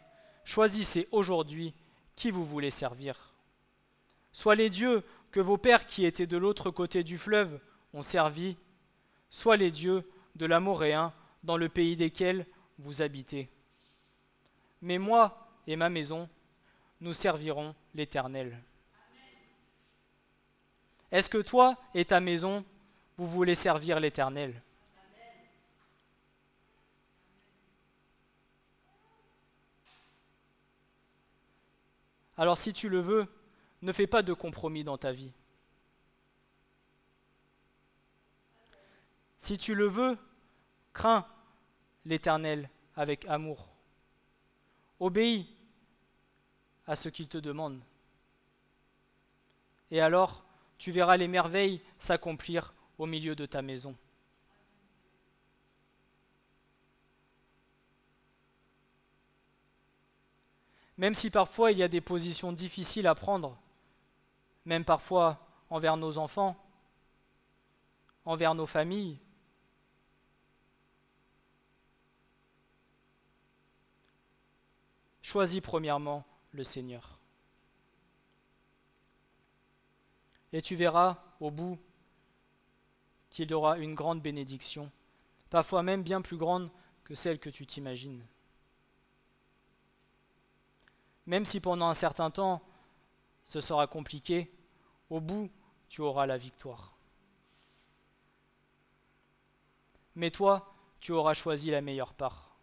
choisissez 0.49 1.09
aujourd'hui 1.13 1.75
qui 2.17 2.31
vous 2.31 2.43
voulez 2.43 2.71
servir. 2.71 3.35
Soit 4.33 4.55
les 4.55 4.71
dieux 4.71 5.05
que 5.31 5.41
vos 5.41 5.59
pères 5.59 5.87
qui 5.87 6.07
étaient 6.07 6.27
de 6.27 6.39
l'autre 6.39 6.71
côté 6.71 7.05
du 7.05 7.19
fleuve 7.19 7.61
ont 7.93 8.01
servi, 8.01 8.57
soit 9.29 9.59
les 9.59 9.71
dieux 9.71 10.11
de 10.37 10.47
l'Amoréen 10.47 11.13
dans 11.43 11.59
le 11.59 11.69
pays 11.69 11.97
desquels 11.97 12.47
vous 12.79 13.03
habitez. 13.03 13.51
Mais 14.81 14.97
moi 14.97 15.51
et 15.67 15.77
ma 15.77 15.91
maison, 15.91 16.31
nous 17.03 17.13
servirons 17.13 17.75
l'Éternel. 17.95 18.59
Est-ce 21.13 21.29
que 21.29 21.43
toi 21.43 21.75
et 21.95 22.07
ta 22.07 22.21
maison, 22.21 22.65
vous 23.19 23.27
voulez 23.27 23.55
servir 23.55 24.01
l'Éternel? 24.01 24.63
Alors 32.39 32.57
si 32.57 32.72
tu 32.72 32.89
le 32.89 33.01
veux, 33.01 33.26
ne 33.82 33.93
fais 33.93 34.07
pas 34.07 34.22
de 34.22 34.32
compromis 34.32 34.84
dans 34.84 34.97
ta 34.97 35.12
vie. 35.12 35.32
Si 39.36 39.59
tu 39.59 39.74
le 39.74 39.86
veux, 39.86 40.16
crains 40.93 41.26
l'Éternel 42.05 42.70
avec 42.97 43.26
amour. 43.26 43.68
Obéis 45.01 45.53
à 46.86 46.97
ce 46.97 47.09
qu'il 47.09 47.28
te 47.28 47.39
demande. 47.39 47.80
Et 49.91 50.01
alors, 50.01 50.45
tu 50.76 50.93
verras 50.93 51.16
les 51.16 51.28
merveilles 51.28 51.80
s'accomplir 51.99 52.72
au 52.99 53.07
milieu 53.07 53.34
de 53.34 53.47
ta 53.47 53.62
maison. 53.62 53.97
Même 60.99 61.15
si 61.15 61.31
parfois 61.31 61.71
il 61.71 61.79
y 61.79 61.83
a 61.83 61.89
des 61.89 62.01
positions 62.01 62.53
difficiles 62.53 63.07
à 63.07 63.15
prendre, 63.15 63.57
même 64.65 64.85
parfois 64.85 65.39
envers 65.71 65.97
nos 65.97 66.19
enfants, 66.19 66.57
envers 68.25 68.55
nos 68.55 68.67
familles, 68.67 69.19
choisis 75.23 75.61
premièrement 75.61 76.25
le 76.53 76.65
Seigneur. 76.65 77.19
Et 80.53 80.63
tu 80.63 80.75
verras 80.75 81.23
au 81.41 81.51
bout 81.51 81.79
qu'il 83.31 83.51
y 83.51 83.55
aura 83.55 83.79
une 83.79 83.95
grande 83.95 84.21
bénédiction, 84.21 84.91
parfois 85.51 85.83
même 85.85 86.03
bien 86.03 86.23
plus 86.23 86.39
grande 86.39 86.71
que 87.05 87.15
celle 87.15 87.39
que 87.39 87.51
tu 87.51 87.67
t'imagines. 87.67 88.25
Même 91.29 91.45
si 91.45 91.61
pendant 91.61 91.91
un 91.91 91.95
certain 91.95 92.31
temps 92.31 92.62
ce 93.45 93.61
sera 93.61 93.87
compliqué, 93.87 94.51
au 95.11 95.20
bout 95.20 95.51
tu 95.87 96.01
auras 96.01 96.24
la 96.24 96.39
victoire. 96.39 96.97
Mais 100.14 100.31
toi, 100.31 100.74
tu 101.01 101.12
auras 101.12 101.35
choisi 101.35 101.70
la 101.70 101.83
meilleure 101.83 102.14
part. 102.14 102.57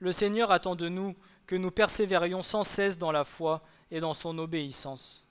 Le 0.00 0.10
Seigneur 0.10 0.50
attend 0.50 0.74
de 0.74 0.88
nous 0.88 1.14
que 1.46 1.54
nous 1.54 1.70
persévérions 1.70 2.42
sans 2.42 2.64
cesse 2.64 2.98
dans 2.98 3.12
la 3.12 3.22
foi 3.22 3.62
et 3.92 4.00
dans 4.00 4.14
son 4.14 4.36
obéissance. 4.38 5.24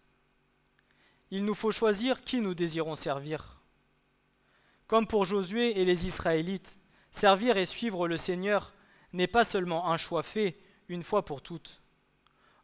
Il 1.29 1.43
nous 1.43 1.55
faut 1.55 1.73
choisir 1.73 2.23
qui 2.23 2.39
nous 2.39 2.53
désirons 2.53 2.95
servir. 2.95 3.64
Comme 4.87 5.07
pour 5.07 5.25
Josué 5.25 5.79
et 5.79 5.85
les 5.85 6.05
Israélites, 6.05 6.77
servir 7.11 7.57
et 7.57 7.65
suivre 7.65 8.07
le 8.07 8.17
Seigneur 8.17 8.73
n'est 9.13 9.27
pas 9.27 9.43
seulement 9.43 9.89
un 9.91 9.97
choix 9.97 10.21
fait 10.21 10.59
une 10.89 11.03
fois 11.03 11.25
pour 11.25 11.41
toutes. 11.41 11.81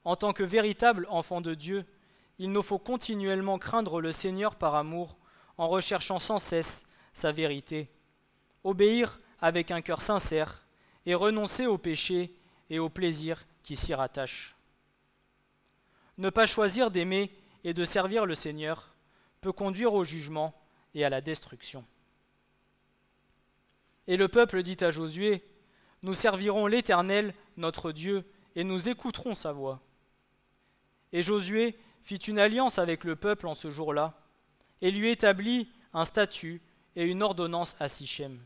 En 0.03 0.15
tant 0.15 0.33
que 0.33 0.43
véritable 0.43 1.07
enfant 1.09 1.41
de 1.41 1.55
Dieu, 1.55 1.85
il 2.37 2.51
nous 2.51 2.63
faut 2.63 2.79
continuellement 2.79 3.57
craindre 3.57 4.01
le 4.01 4.11
Seigneur 4.11 4.55
par 4.55 4.75
amour, 4.75 5.17
en 5.57 5.67
recherchant 5.67 6.19
sans 6.19 6.39
cesse 6.39 6.85
sa 7.13 7.31
vérité, 7.31 7.89
obéir 8.63 9.19
avec 9.39 9.71
un 9.71 9.81
cœur 9.81 10.01
sincère 10.01 10.65
et 11.05 11.15
renoncer 11.15 11.65
au 11.65 11.77
péché 11.77 12.35
et 12.69 12.79
au 12.79 12.89
plaisir 12.89 13.45
qui 13.63 13.75
s'y 13.75 13.93
rattachent. 13.93 14.55
Ne 16.17 16.29
pas 16.29 16.45
choisir 16.45 16.91
d'aimer 16.91 17.31
et 17.63 17.73
de 17.73 17.85
servir 17.85 18.25
le 18.25 18.35
Seigneur 18.35 18.95
peut 19.39 19.51
conduire 19.51 19.93
au 19.93 20.03
jugement 20.03 20.55
et 20.93 21.03
à 21.03 21.09
la 21.09 21.21
destruction. 21.21 21.85
Et 24.07 24.17
le 24.17 24.27
peuple 24.27 24.63
dit 24.63 24.77
à 24.81 24.91
Josué, 24.91 25.43
Nous 26.01 26.13
servirons 26.13 26.67
l'Éternel, 26.67 27.33
notre 27.57 27.91
Dieu, 27.91 28.23
et 28.55 28.63
nous 28.63 28.89
écouterons 28.89 29.35
sa 29.35 29.51
voix. 29.51 29.79
Et 31.13 31.23
Josué 31.23 31.75
fit 32.03 32.15
une 32.15 32.39
alliance 32.39 32.79
avec 32.79 33.03
le 33.03 33.15
peuple 33.15 33.47
en 33.47 33.53
ce 33.53 33.69
jour-là, 33.69 34.13
et 34.81 34.91
lui 34.91 35.09
établit 35.09 35.69
un 35.93 36.05
statut 36.05 36.61
et 36.95 37.05
une 37.05 37.23
ordonnance 37.23 37.75
à 37.79 37.87
Sichem. 37.87 38.39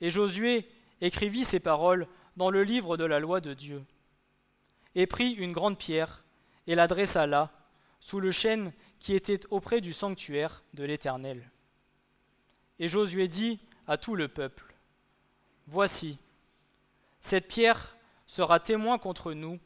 Et 0.00 0.10
Josué 0.10 0.68
écrivit 1.00 1.44
ces 1.44 1.60
paroles 1.60 2.06
dans 2.36 2.50
le 2.50 2.62
livre 2.62 2.96
de 2.96 3.04
la 3.04 3.20
loi 3.20 3.40
de 3.40 3.54
Dieu, 3.54 3.84
et 4.94 5.06
prit 5.06 5.32
une 5.32 5.52
grande 5.52 5.78
pierre, 5.78 6.24
et 6.66 6.74
la 6.74 6.86
dressa 6.86 7.26
là, 7.26 7.52
sous 8.00 8.20
le 8.20 8.30
chêne 8.30 8.72
qui 8.98 9.14
était 9.14 9.40
auprès 9.50 9.80
du 9.80 9.92
sanctuaire 9.92 10.62
de 10.74 10.84
l'Éternel. 10.84 11.50
Et 12.78 12.88
Josué 12.88 13.28
dit 13.28 13.60
à 13.86 13.96
tout 13.96 14.16
le 14.16 14.28
peuple, 14.28 14.74
Voici, 15.66 16.18
cette 17.20 17.48
pierre 17.48 17.96
sera 18.26 18.60
témoin 18.60 18.98
contre 18.98 19.32
nous, 19.32 19.58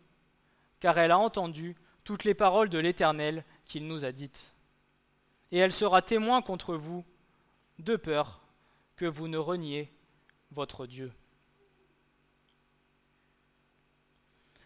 car 0.80 0.96
elle 0.98 1.10
a 1.10 1.18
entendu 1.18 1.76
toutes 2.04 2.24
les 2.24 2.34
paroles 2.34 2.68
de 2.68 2.78
l'Éternel 2.78 3.44
qu'il 3.64 3.86
nous 3.86 4.04
a 4.04 4.12
dites. 4.12 4.54
Et 5.50 5.58
elle 5.58 5.72
sera 5.72 6.02
témoin 6.02 6.40
contre 6.40 6.76
vous, 6.76 7.04
de 7.78 7.96
peur 7.96 8.40
que 8.96 9.06
vous 9.06 9.28
ne 9.28 9.38
reniez 9.38 9.90
votre 10.52 10.86
Dieu. 10.86 11.12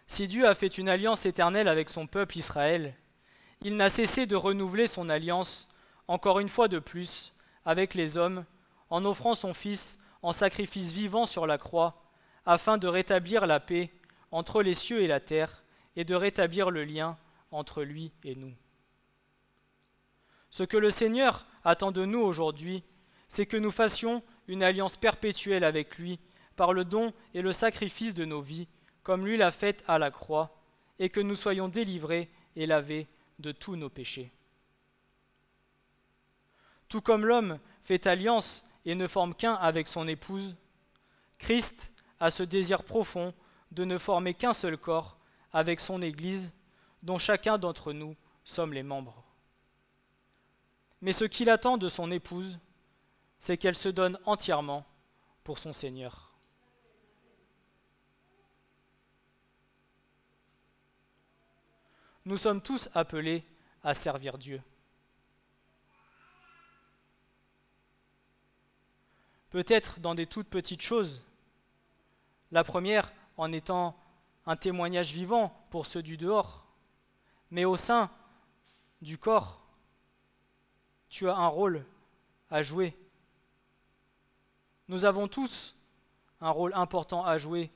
Si 0.07 0.29
Dieu 0.29 0.47
a 0.47 0.55
fait 0.55 0.77
une 0.79 0.91
alliance 0.91 1.25
éternelle 1.25 1.69
avec 1.69 1.89
son 1.89 2.07
peuple 2.07 2.37
Israël, 2.37 2.95
il 3.63 3.77
n'a 3.77 3.89
cessé 3.89 4.27
de 4.27 4.37
renouveler 4.37 4.87
son 4.87 5.09
alliance, 5.09 5.69
encore 6.09 6.41
une 6.41 6.51
fois 6.51 6.69
de 6.69 6.79
plus, 6.79 7.33
avec 7.65 7.95
les 7.95 8.19
hommes, 8.19 8.45
en 8.93 9.07
offrant 9.07 9.35
son 9.35 9.55
Fils 9.55 9.97
en 10.21 10.33
sacrifice 10.33 10.93
vivant 10.93 11.25
sur 11.25 11.47
la 11.47 11.57
croix, 11.57 11.95
afin 12.45 12.77
de 12.77 12.87
rétablir 12.87 13.47
la 13.47 13.59
paix 13.59 13.91
entre 14.31 14.63
les 14.63 14.75
cieux 14.75 15.01
et 15.01 15.07
la 15.07 15.19
terre, 15.19 15.65
et 15.97 16.05
de 16.05 16.15
rétablir 16.15 16.71
le 16.71 16.85
lien 16.85 17.17
entre 17.51 17.85
lui 17.85 18.13
et 18.23 18.35
nous. 18.35 18.53
Ce 20.51 20.63
que 20.63 20.77
le 20.77 20.91
Seigneur 20.91 21.47
attend 21.65 21.91
de 21.91 22.05
nous 22.05 22.21
aujourd'hui, 22.21 22.83
c'est 23.29 23.47
que 23.47 23.57
nous 23.57 23.71
fassions 23.71 24.23
une 24.47 24.63
alliance 24.63 24.99
perpétuelle 24.99 25.65
avec 25.65 25.97
lui 25.97 26.21
par 26.55 26.75
le 26.75 26.85
don 26.85 27.15
et 27.33 27.41
le 27.41 27.53
sacrifice 27.53 28.13
de 28.13 28.27
nos 28.27 28.43
vies, 28.43 28.69
comme 29.03 29.25
lui 29.25 29.39
l'a 29.39 29.51
fait 29.51 29.83
à 29.89 29.99
la 29.99 30.11
croix, 30.11 30.55
et 30.99 31.09
que 31.09 31.21
nous 31.21 31.35
soyons 31.35 31.69
délivrés 31.69 32.31
et 32.57 32.67
lavés 32.67 33.09
de 33.39 33.53
tous 33.53 33.77
nos 33.77 33.89
péchés. 33.89 34.31
Tout 36.91 37.01
comme 37.01 37.25
l'homme 37.25 37.59
fait 37.83 38.07
alliance 38.07 38.63
et 38.85 38.95
ne 38.95 39.07
forme 39.07 39.35
qu'un 39.35 39.55
avec 39.55 39.89
son 39.89 40.07
épouse, 40.09 40.57
Christ 41.39 41.93
a 42.21 42.31
ce 42.31 42.43
désir 42.43 42.85
profond 42.85 43.35
de 43.71 43.85
ne 43.85 43.99
former 43.99 44.35
qu'un 44.35 44.53
seul 44.53 44.77
corps 44.77 45.17
avec 45.53 45.81
son 45.81 46.03
Église, 46.03 46.53
dont 47.03 47.19
chacun 47.19 47.59
d'entre 47.59 47.93
nous 47.93 48.17
sommes 48.45 48.73
les 48.73 48.83
membres. 48.83 49.25
Mais 51.01 51.13
ce 51.13 51.25
qu'il 51.25 51.51
attend 51.51 51.79
de 51.79 51.89
son 51.89 52.11
épouse, 52.11 52.59
c'est 53.39 53.57
qu'elle 53.57 53.75
se 53.75 53.89
donne 53.89 54.19
entièrement 54.25 54.87
pour 55.43 55.59
son 55.59 55.73
Seigneur. 55.73 56.33
Nous 62.25 62.37
sommes 62.37 62.63
tous 62.63 62.89
appelés 62.95 63.45
à 63.83 63.95
servir 63.95 64.39
Dieu. 64.39 64.63
Peut-être 69.53 70.01
dans 70.01 70.15
des 70.15 70.27
toutes 70.27 70.49
petites 70.49 70.81
choses. 70.81 71.23
La 72.53 72.65
première 72.65 73.13
en 73.37 73.53
étant 73.53 73.95
un 74.47 74.57
témoignage 74.57 75.13
vivant 75.13 75.55
pour 75.69 75.85
ceux 75.85 76.03
du 76.03 76.17
dehors. 76.17 76.65
Mais 77.51 77.67
au 77.67 77.77
sein 77.77 78.11
du 79.03 79.19
corps, 79.19 79.63
tu 81.11 81.29
as 81.29 81.37
un 81.37 81.49
rôle 81.49 81.85
à 82.49 82.63
jouer. 82.63 82.97
Nous 84.89 85.05
avons 85.05 85.29
tous 85.29 85.77
un 86.41 86.49
rôle 86.49 86.73
important 86.73 87.23
à 87.23 87.37
jouer 87.37 87.71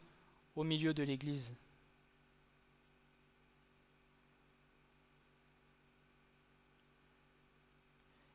au 0.54 0.64
milieu 0.64 0.94
de 0.94 1.02
l'Église. 1.02 1.54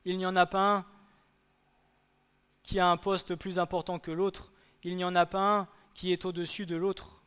Il 0.06 0.20
n'y 0.20 0.28
en 0.28 0.36
a 0.36 0.46
pas 0.46 0.78
un 0.78 0.86
qui 2.72 2.80
a 2.80 2.88
un 2.88 2.96
poste 2.96 3.36
plus 3.36 3.60
important 3.60 4.00
que 4.00 4.12
l'autre. 4.12 4.50
Il 4.84 4.96
n'y 4.96 5.04
en 5.04 5.14
a 5.14 5.26
pas 5.26 5.58
un 5.58 5.68
qui 5.94 6.14
est 6.14 6.24
au-dessus 6.24 6.66
de 6.66 6.78
l'autre. 6.78 7.22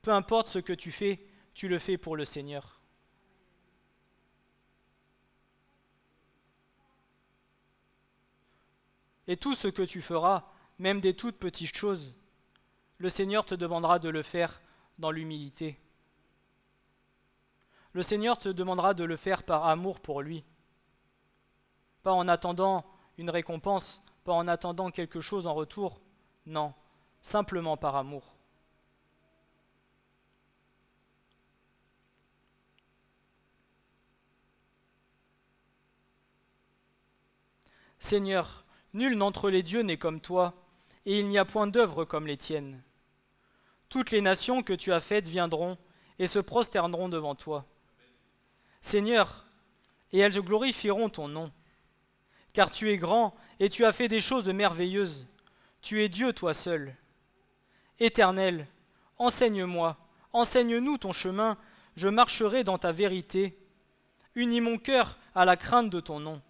Peu 0.00 0.10
importe 0.10 0.48
ce 0.48 0.58
que 0.58 0.72
tu 0.72 0.90
fais, 0.90 1.22
tu 1.52 1.68
le 1.68 1.78
fais 1.78 1.98
pour 1.98 2.16
le 2.16 2.24
Seigneur. 2.24 2.80
Et 9.26 9.36
tout 9.36 9.54
ce 9.54 9.68
que 9.68 9.82
tu 9.82 10.00
feras, 10.00 10.46
même 10.78 11.02
des 11.02 11.12
toutes 11.12 11.36
petites 11.36 11.76
choses, 11.76 12.14
le 12.96 13.10
Seigneur 13.10 13.44
te 13.44 13.54
demandera 13.54 13.98
de 13.98 14.08
le 14.08 14.22
faire 14.22 14.62
dans 14.98 15.10
l'humilité. 15.10 15.78
Le 17.92 18.00
Seigneur 18.00 18.38
te 18.38 18.48
demandera 18.48 18.94
de 18.94 19.04
le 19.04 19.16
faire 19.16 19.42
par 19.42 19.66
amour 19.66 20.00
pour 20.00 20.22
lui, 20.22 20.42
pas 22.02 22.14
en 22.14 22.28
attendant 22.28 22.86
une 23.18 23.28
récompense, 23.28 24.00
pas 24.24 24.32
en 24.32 24.48
attendant 24.48 24.90
quelque 24.90 25.20
chose 25.20 25.46
en 25.46 25.54
retour, 25.54 26.00
non, 26.46 26.74
simplement 27.20 27.76
par 27.76 27.96
amour. 27.96 28.34
Seigneur, 37.98 38.64
nul 38.92 39.16
d'entre 39.16 39.48
les 39.48 39.62
dieux 39.62 39.80
n'est 39.80 39.96
comme 39.96 40.20
toi, 40.20 40.54
et 41.06 41.18
il 41.18 41.28
n'y 41.28 41.38
a 41.38 41.44
point 41.44 41.66
d'œuvre 41.66 42.04
comme 42.04 42.26
les 42.26 42.36
tiennes. 42.36 42.82
Toutes 43.88 44.10
les 44.10 44.20
nations 44.20 44.62
que 44.62 44.72
tu 44.72 44.92
as 44.92 45.00
faites 45.00 45.28
viendront 45.28 45.76
et 46.18 46.26
se 46.26 46.38
prosterneront 46.38 47.08
devant 47.08 47.34
toi. 47.34 47.64
Seigneur, 48.82 49.46
et 50.12 50.18
elles 50.18 50.40
glorifieront 50.40 51.08
ton 51.08 51.28
nom. 51.28 51.50
Car 52.54 52.70
tu 52.70 52.90
es 52.90 52.96
grand 52.96 53.34
et 53.60 53.68
tu 53.68 53.84
as 53.84 53.92
fait 53.92 54.08
des 54.08 54.22
choses 54.22 54.48
merveilleuses. 54.48 55.26
Tu 55.82 56.02
es 56.02 56.08
Dieu 56.08 56.32
toi 56.32 56.54
seul. 56.54 56.96
Éternel, 57.98 58.66
enseigne-moi, 59.18 59.98
enseigne-nous 60.32 60.96
ton 60.96 61.12
chemin, 61.12 61.58
je 61.96 62.08
marcherai 62.08 62.64
dans 62.64 62.78
ta 62.78 62.92
vérité. 62.92 63.58
Unis 64.34 64.60
mon 64.60 64.78
cœur 64.78 65.18
à 65.34 65.44
la 65.44 65.56
crainte 65.56 65.90
de 65.90 66.00
ton 66.00 66.20
nom. 66.20 66.40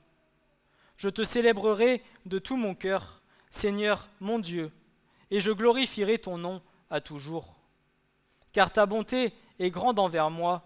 Je 0.96 1.08
te 1.08 1.24
célébrerai 1.24 2.02
de 2.26 2.38
tout 2.38 2.56
mon 2.56 2.74
cœur, 2.74 3.22
Seigneur 3.50 4.08
mon 4.20 4.38
Dieu, 4.38 4.70
et 5.30 5.40
je 5.40 5.50
glorifierai 5.52 6.18
ton 6.18 6.38
nom 6.38 6.62
à 6.90 7.00
toujours. 7.00 7.56
Car 8.52 8.72
ta 8.72 8.86
bonté 8.86 9.34
est 9.58 9.70
grande 9.70 9.98
envers 9.98 10.30
moi, 10.30 10.62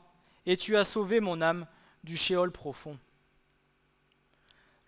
et 0.46 0.56
tu 0.56 0.76
as 0.76 0.84
sauvé 0.84 1.20
mon 1.20 1.40
âme 1.40 1.66
du 2.04 2.16
shéol 2.16 2.52
profond. 2.52 2.98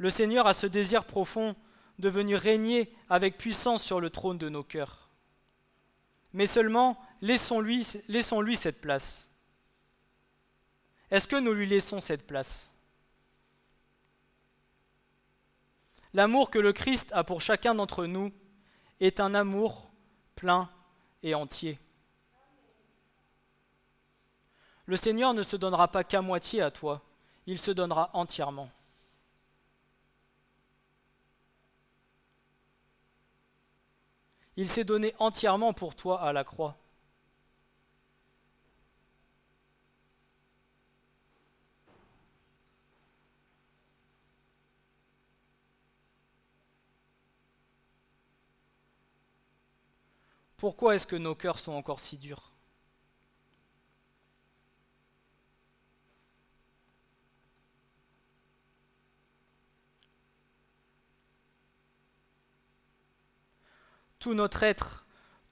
Le 0.00 0.08
Seigneur 0.08 0.46
a 0.46 0.54
ce 0.54 0.66
désir 0.66 1.04
profond 1.04 1.54
de 1.98 2.08
venir 2.08 2.40
régner 2.40 2.90
avec 3.10 3.36
puissance 3.36 3.82
sur 3.82 4.00
le 4.00 4.08
trône 4.08 4.38
de 4.38 4.48
nos 4.48 4.64
cœurs. 4.64 5.10
Mais 6.32 6.46
seulement, 6.46 6.98
laissons-lui 7.20 7.86
laissons 8.08 8.40
-lui 8.42 8.56
cette 8.56 8.80
place. 8.80 9.28
Est-ce 11.10 11.28
que 11.28 11.36
nous 11.36 11.52
lui 11.52 11.66
laissons 11.66 12.00
cette 12.00 12.26
place? 12.26 12.72
L'amour 16.14 16.48
que 16.48 16.58
le 16.58 16.72
Christ 16.72 17.10
a 17.12 17.22
pour 17.22 17.42
chacun 17.42 17.74
d'entre 17.74 18.06
nous 18.06 18.32
est 19.00 19.20
un 19.20 19.34
amour 19.34 19.90
plein 20.34 20.70
et 21.22 21.34
entier. 21.34 21.78
Le 24.86 24.96
Seigneur 24.96 25.34
ne 25.34 25.42
se 25.42 25.56
donnera 25.56 25.88
pas 25.88 26.04
qu'à 26.04 26.22
moitié 26.22 26.62
à 26.62 26.70
toi, 26.70 27.02
il 27.44 27.58
se 27.58 27.70
donnera 27.70 28.08
entièrement. 28.14 28.70
Il 34.60 34.68
s'est 34.68 34.84
donné 34.84 35.14
entièrement 35.18 35.72
pour 35.72 35.96
toi 35.96 36.20
à 36.20 36.34
la 36.34 36.44
croix. 36.44 36.76
Pourquoi 50.58 50.94
est-ce 50.94 51.06
que 51.06 51.16
nos 51.16 51.34
cœurs 51.34 51.58
sont 51.58 51.72
encore 51.72 51.98
si 51.98 52.18
durs? 52.18 52.52
Tout 64.20 64.34
notre 64.34 64.62
être, 64.62 65.04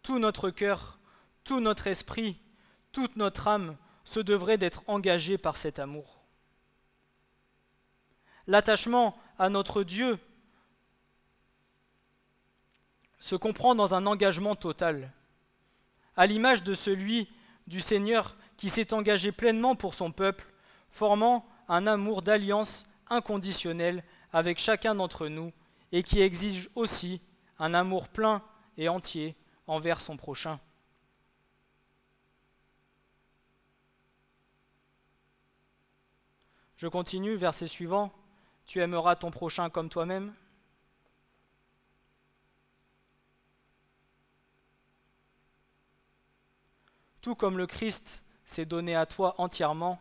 tout 0.03 0.21
notre 0.21 0.51
cœur, 0.51 0.99
tout 1.43 1.59
notre 1.61 1.89
esprit, 1.89 2.41
toute 2.93 3.17
notre 3.17 3.49
âme 3.49 3.77
se 4.05 4.21
devrait 4.21 4.59
d'être 4.59 4.83
engagé 4.87 5.37
par 5.37 5.57
cet 5.57 5.79
amour. 5.79 6.21
L'attachement 8.47 9.19
à 9.39 9.49
notre 9.49 9.83
Dieu 9.83 10.19
se 13.19 13.37
comprend 13.37 13.75
dans 13.75 13.95
un 13.95 14.07
engagement 14.07 14.55
total, 14.55 15.13
à 16.17 16.27
l'image 16.27 16.63
de 16.63 16.75
celui 16.75 17.29
du 17.67 17.81
Seigneur 17.81 18.37
qui 18.57 18.71
s'est 18.71 18.93
engagé 18.93 19.33
pleinement 19.33 19.77
pour 19.77 19.95
son 19.95 20.13
peuple, 20.13 20.47
formant 20.91 21.47
un 21.69 21.87
amour 21.87 22.23
d'alliance 22.23 22.87
inconditionnel 23.09 24.05
avec 24.33 24.59
chacun 24.59 24.95
d'entre 24.95 25.29
nous 25.29 25.53
et 25.93 26.03
qui 26.03 26.21
exige 26.21 26.71
aussi 26.75 27.21
un 27.59 27.75
amour 27.75 28.09
plein 28.09 28.43
et 28.79 28.89
entier 28.89 29.37
envers 29.67 30.01
son 30.01 30.17
prochain. 30.17 30.59
Je 36.77 36.87
continue, 36.87 37.35
verset 37.35 37.67
suivant. 37.67 38.13
Tu 38.65 38.81
aimeras 38.81 39.17
ton 39.17 39.31
prochain 39.31 39.69
comme 39.69 39.89
toi-même. 39.89 40.33
Tout 47.21 47.35
comme 47.35 47.59
le 47.59 47.67
Christ 47.67 48.23
s'est 48.45 48.65
donné 48.65 48.95
à 48.95 49.07
toi 49.07 49.35
entièrement, 49.39 50.01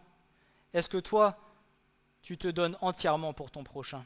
est-ce 0.73 0.87
que 0.87 0.99
toi, 0.99 1.35
tu 2.21 2.37
te 2.37 2.47
donnes 2.47 2.77
entièrement 2.81 3.33
pour 3.33 3.49
ton 3.49 3.63
prochain? 3.63 4.05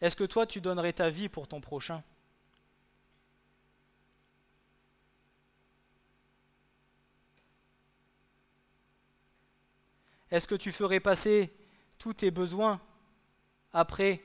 Est-ce 0.00 0.16
que 0.16 0.24
toi, 0.24 0.46
tu 0.46 0.60
donnerais 0.62 0.94
ta 0.94 1.10
vie 1.10 1.28
pour 1.28 1.46
ton 1.46 1.60
prochain? 1.60 2.02
Est-ce 10.34 10.48
que 10.48 10.56
tu 10.56 10.72
ferais 10.72 10.98
passer 10.98 11.54
tous 11.96 12.12
tes 12.12 12.32
besoins 12.32 12.80
après 13.72 14.20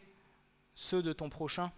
ceux 0.74 1.04
de 1.04 1.14
ton 1.14 1.30
prochain? 1.30 1.72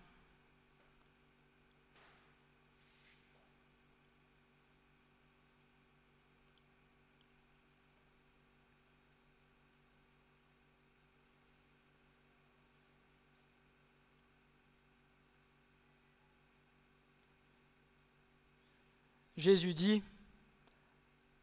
Jésus 19.35 19.73
dit, 19.73 20.01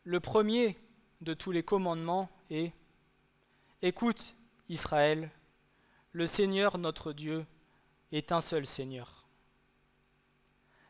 le 0.05 0.20
premier 0.20 0.78
de 1.20 1.34
tous 1.34 1.53
les 1.53 1.62
commandements 1.62 2.30
est 2.51 2.72
Écoute, 3.80 4.34
Israël, 4.68 5.30
le 6.12 6.26
Seigneur 6.26 6.78
notre 6.78 7.12
Dieu 7.12 7.44
est 8.11 8.32
un 8.32 8.40
seul 8.40 8.66
Seigneur. 8.66 9.26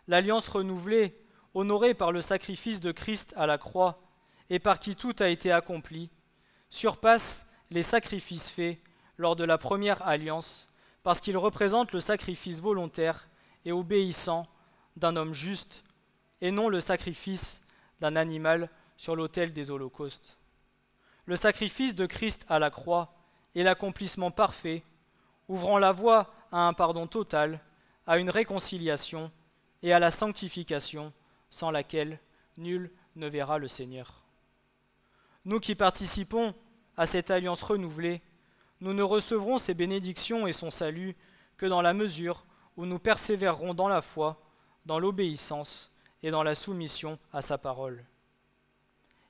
L'alliance 0.07 0.49
renouvelée, 0.49 1.15
honorée 1.53 1.93
par 1.93 2.13
le 2.13 2.23
sacrifice 2.23 2.81
de 2.81 2.93
Christ 2.93 3.35
à 3.37 3.47
la 3.47 3.59
croix 3.59 3.99
et 4.49 4.59
par 4.59 4.79
qui 4.79 4.97
tout 4.97 5.15
a 5.19 5.29
été 5.29 5.53
accompli, 5.53 6.09
surpasse 6.71 7.47
les 7.71 7.83
sacrifices 7.83 8.51
faits 8.51 8.79
lors 9.19 9.37
de 9.37 9.45
la 9.45 9.59
première 9.59 10.07
alliance 10.07 10.69
parce 11.03 11.21
qu'il 11.21 11.37
représente 11.37 11.93
le 11.93 12.01
sacrifice 12.01 12.61
volontaire 12.61 13.29
et 13.65 13.73
obéissant 13.73 14.47
d'un 14.97 15.17
homme 15.17 15.35
juste 15.35 15.85
et 16.41 16.51
non 16.51 16.69
le 16.69 16.81
sacrifice 16.81 17.61
d'un 18.01 18.17
animal 18.17 18.71
sur 18.97 19.17
l'autel 19.17 19.53
des 19.53 19.71
holocaustes. 19.71 20.39
Le 21.29 21.37
sacrifice 21.37 21.95
de 21.95 22.07
Christ 22.07 22.47
à 22.49 22.59
la 22.59 22.70
croix 22.70 23.11
est 23.55 23.62
l'accomplissement 23.62 24.31
parfait, 24.31 24.83
ouvrant 25.47 25.79
la 25.79 25.93
voie 25.93 26.33
à 26.51 26.66
un 26.66 26.72
pardon 26.72 27.07
total, 27.07 27.61
à 28.07 28.16
une 28.16 28.31
réconciliation 28.31 29.31
et 29.83 29.93
à 29.93 29.99
la 29.99 30.11
sanctification 30.11 31.12
sans 31.51 31.70
laquelle 31.70 32.18
nul 32.57 32.91
ne 33.14 33.26
verra 33.26 33.59
le 33.59 33.68
Seigneur. 33.68 34.22
Nous 35.45 35.61
qui 35.61 35.74
participons 35.74 36.55
à 36.97 37.05
cette 37.05 37.31
alliance 37.31 37.62
renouvelée, 37.62 38.22
nous 38.81 38.95
ne 38.95 39.03
recevrons 39.03 39.59
ces 39.59 39.74
bénédictions 39.74 40.47
et 40.47 40.53
son 40.53 40.70
salut 40.70 41.14
que 41.59 41.66
dans 41.66 41.83
la 41.83 41.93
mesure 41.93 42.47
où 42.79 42.87
nous 42.87 42.99
persévérerons 42.99 43.74
dans 43.74 43.89
la 43.89 44.01
foi, 44.01 44.39
dans 44.87 44.99
l'obéissance 44.99 45.93
et 46.22 46.31
dans 46.31 46.43
la 46.43 46.55
soumission 46.55 47.18
à 47.35 47.43
sa 47.43 47.59
parole. 47.59 48.03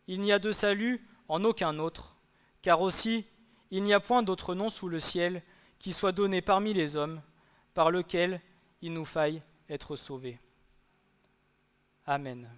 Il 0.07 0.20
n'y 0.20 0.30
a 0.30 0.38
de 0.38 0.53
salut 0.53 1.05
en 1.29 1.45
aucun 1.45 1.79
autre, 1.79 2.16
car 2.62 2.81
aussi 2.81 3.24
il 3.70 3.83
n'y 3.83 3.93
a 3.93 4.01
point 4.01 4.22
d'autre 4.22 4.55
nom 4.55 4.70
sous 4.70 4.89
le 4.89 4.99
ciel 4.99 5.43
qui 5.79 5.93
soit 5.93 6.12
donné 6.12 6.43
parmi 6.43 6.74
les 6.74 6.97
hommes, 6.97 7.20
par 7.74 7.91
lequel 7.91 8.41
il 8.83 8.93
nous 8.93 9.05
faille 9.05 9.43
être 9.68 9.95
sauvés. 9.95 10.41
Amen. 12.07 12.49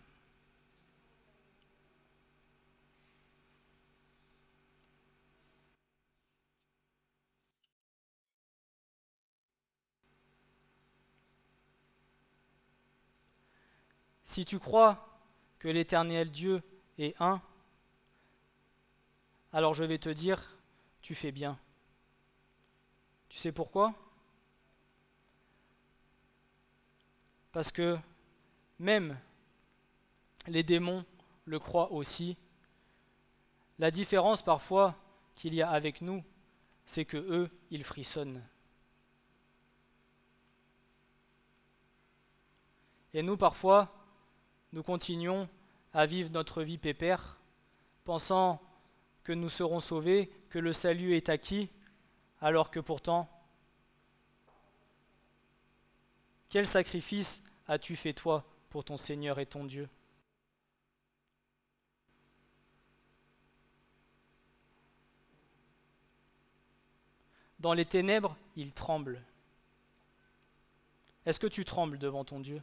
Si 14.23 14.45
tu 14.45 14.61
crois 14.61 15.21
que 15.59 15.67
l'Éternel 15.67 16.31
Dieu 16.31 16.63
est 16.99 17.21
un, 17.21 17.43
alors 19.53 19.75
je 19.75 19.85
vais 19.85 19.99
te 19.99 20.09
dire, 20.09 20.57
tu 21.03 21.15
fais 21.15 21.33
bien. 21.33 21.59
Tu 23.29 23.39
sais 23.39 23.53
pourquoi? 23.53 23.95
Parce 27.53 27.73
que 27.73 27.99
même 28.79 29.19
les 30.47 30.63
démons 30.63 31.05
le 31.45 31.59
croient 31.59 31.93
aussi. 31.93 32.37
La 33.79 33.91
différence 33.91 34.43
parfois 34.43 34.95
qu'il 35.35 35.55
y 35.55 35.63
a 35.63 35.71
avec 35.71 36.01
nous, 36.01 36.23
c'est 36.87 37.05
que 37.05 37.17
eux, 37.17 37.49
ils 37.71 37.85
frissonnent. 37.85 38.43
Et 43.15 43.23
nous, 43.23 43.37
parfois, 43.37 43.89
nous 44.73 44.83
continuons 44.83 45.49
à 45.93 46.07
vivre 46.07 46.31
notre 46.31 46.63
vie 46.63 46.79
pépère, 46.79 47.39
pensant 48.05 48.61
que 49.23 49.33
nous 49.33 49.49
serons 49.49 49.81
sauvés, 49.81 50.31
que 50.49 50.59
le 50.59 50.73
salut 50.73 51.15
est 51.15 51.29
acquis, 51.29 51.69
alors 52.41 52.71
que 52.71 52.81
pourtant, 52.81 53.29
quel 56.49 56.67
sacrifice 56.67 57.43
as-tu 57.69 57.97
fait 57.97 58.13
toi 58.13 58.43
pour 58.71 58.85
ton 58.85 58.97
Seigneur 58.97 59.39
et 59.39 59.47
ton 59.47 59.65
Dieu? 59.65 59.89
Dans 67.61 67.75
les 67.75 67.85
ténèbres, 67.85 68.37
il 68.57 68.73
tremble. 68.73 69.23
Est-ce 71.27 71.39
que 71.39 71.47
tu 71.47 71.67
trembles 71.67 71.99
devant 71.99 72.25
ton 72.25 72.41
Dieu? 72.41 72.63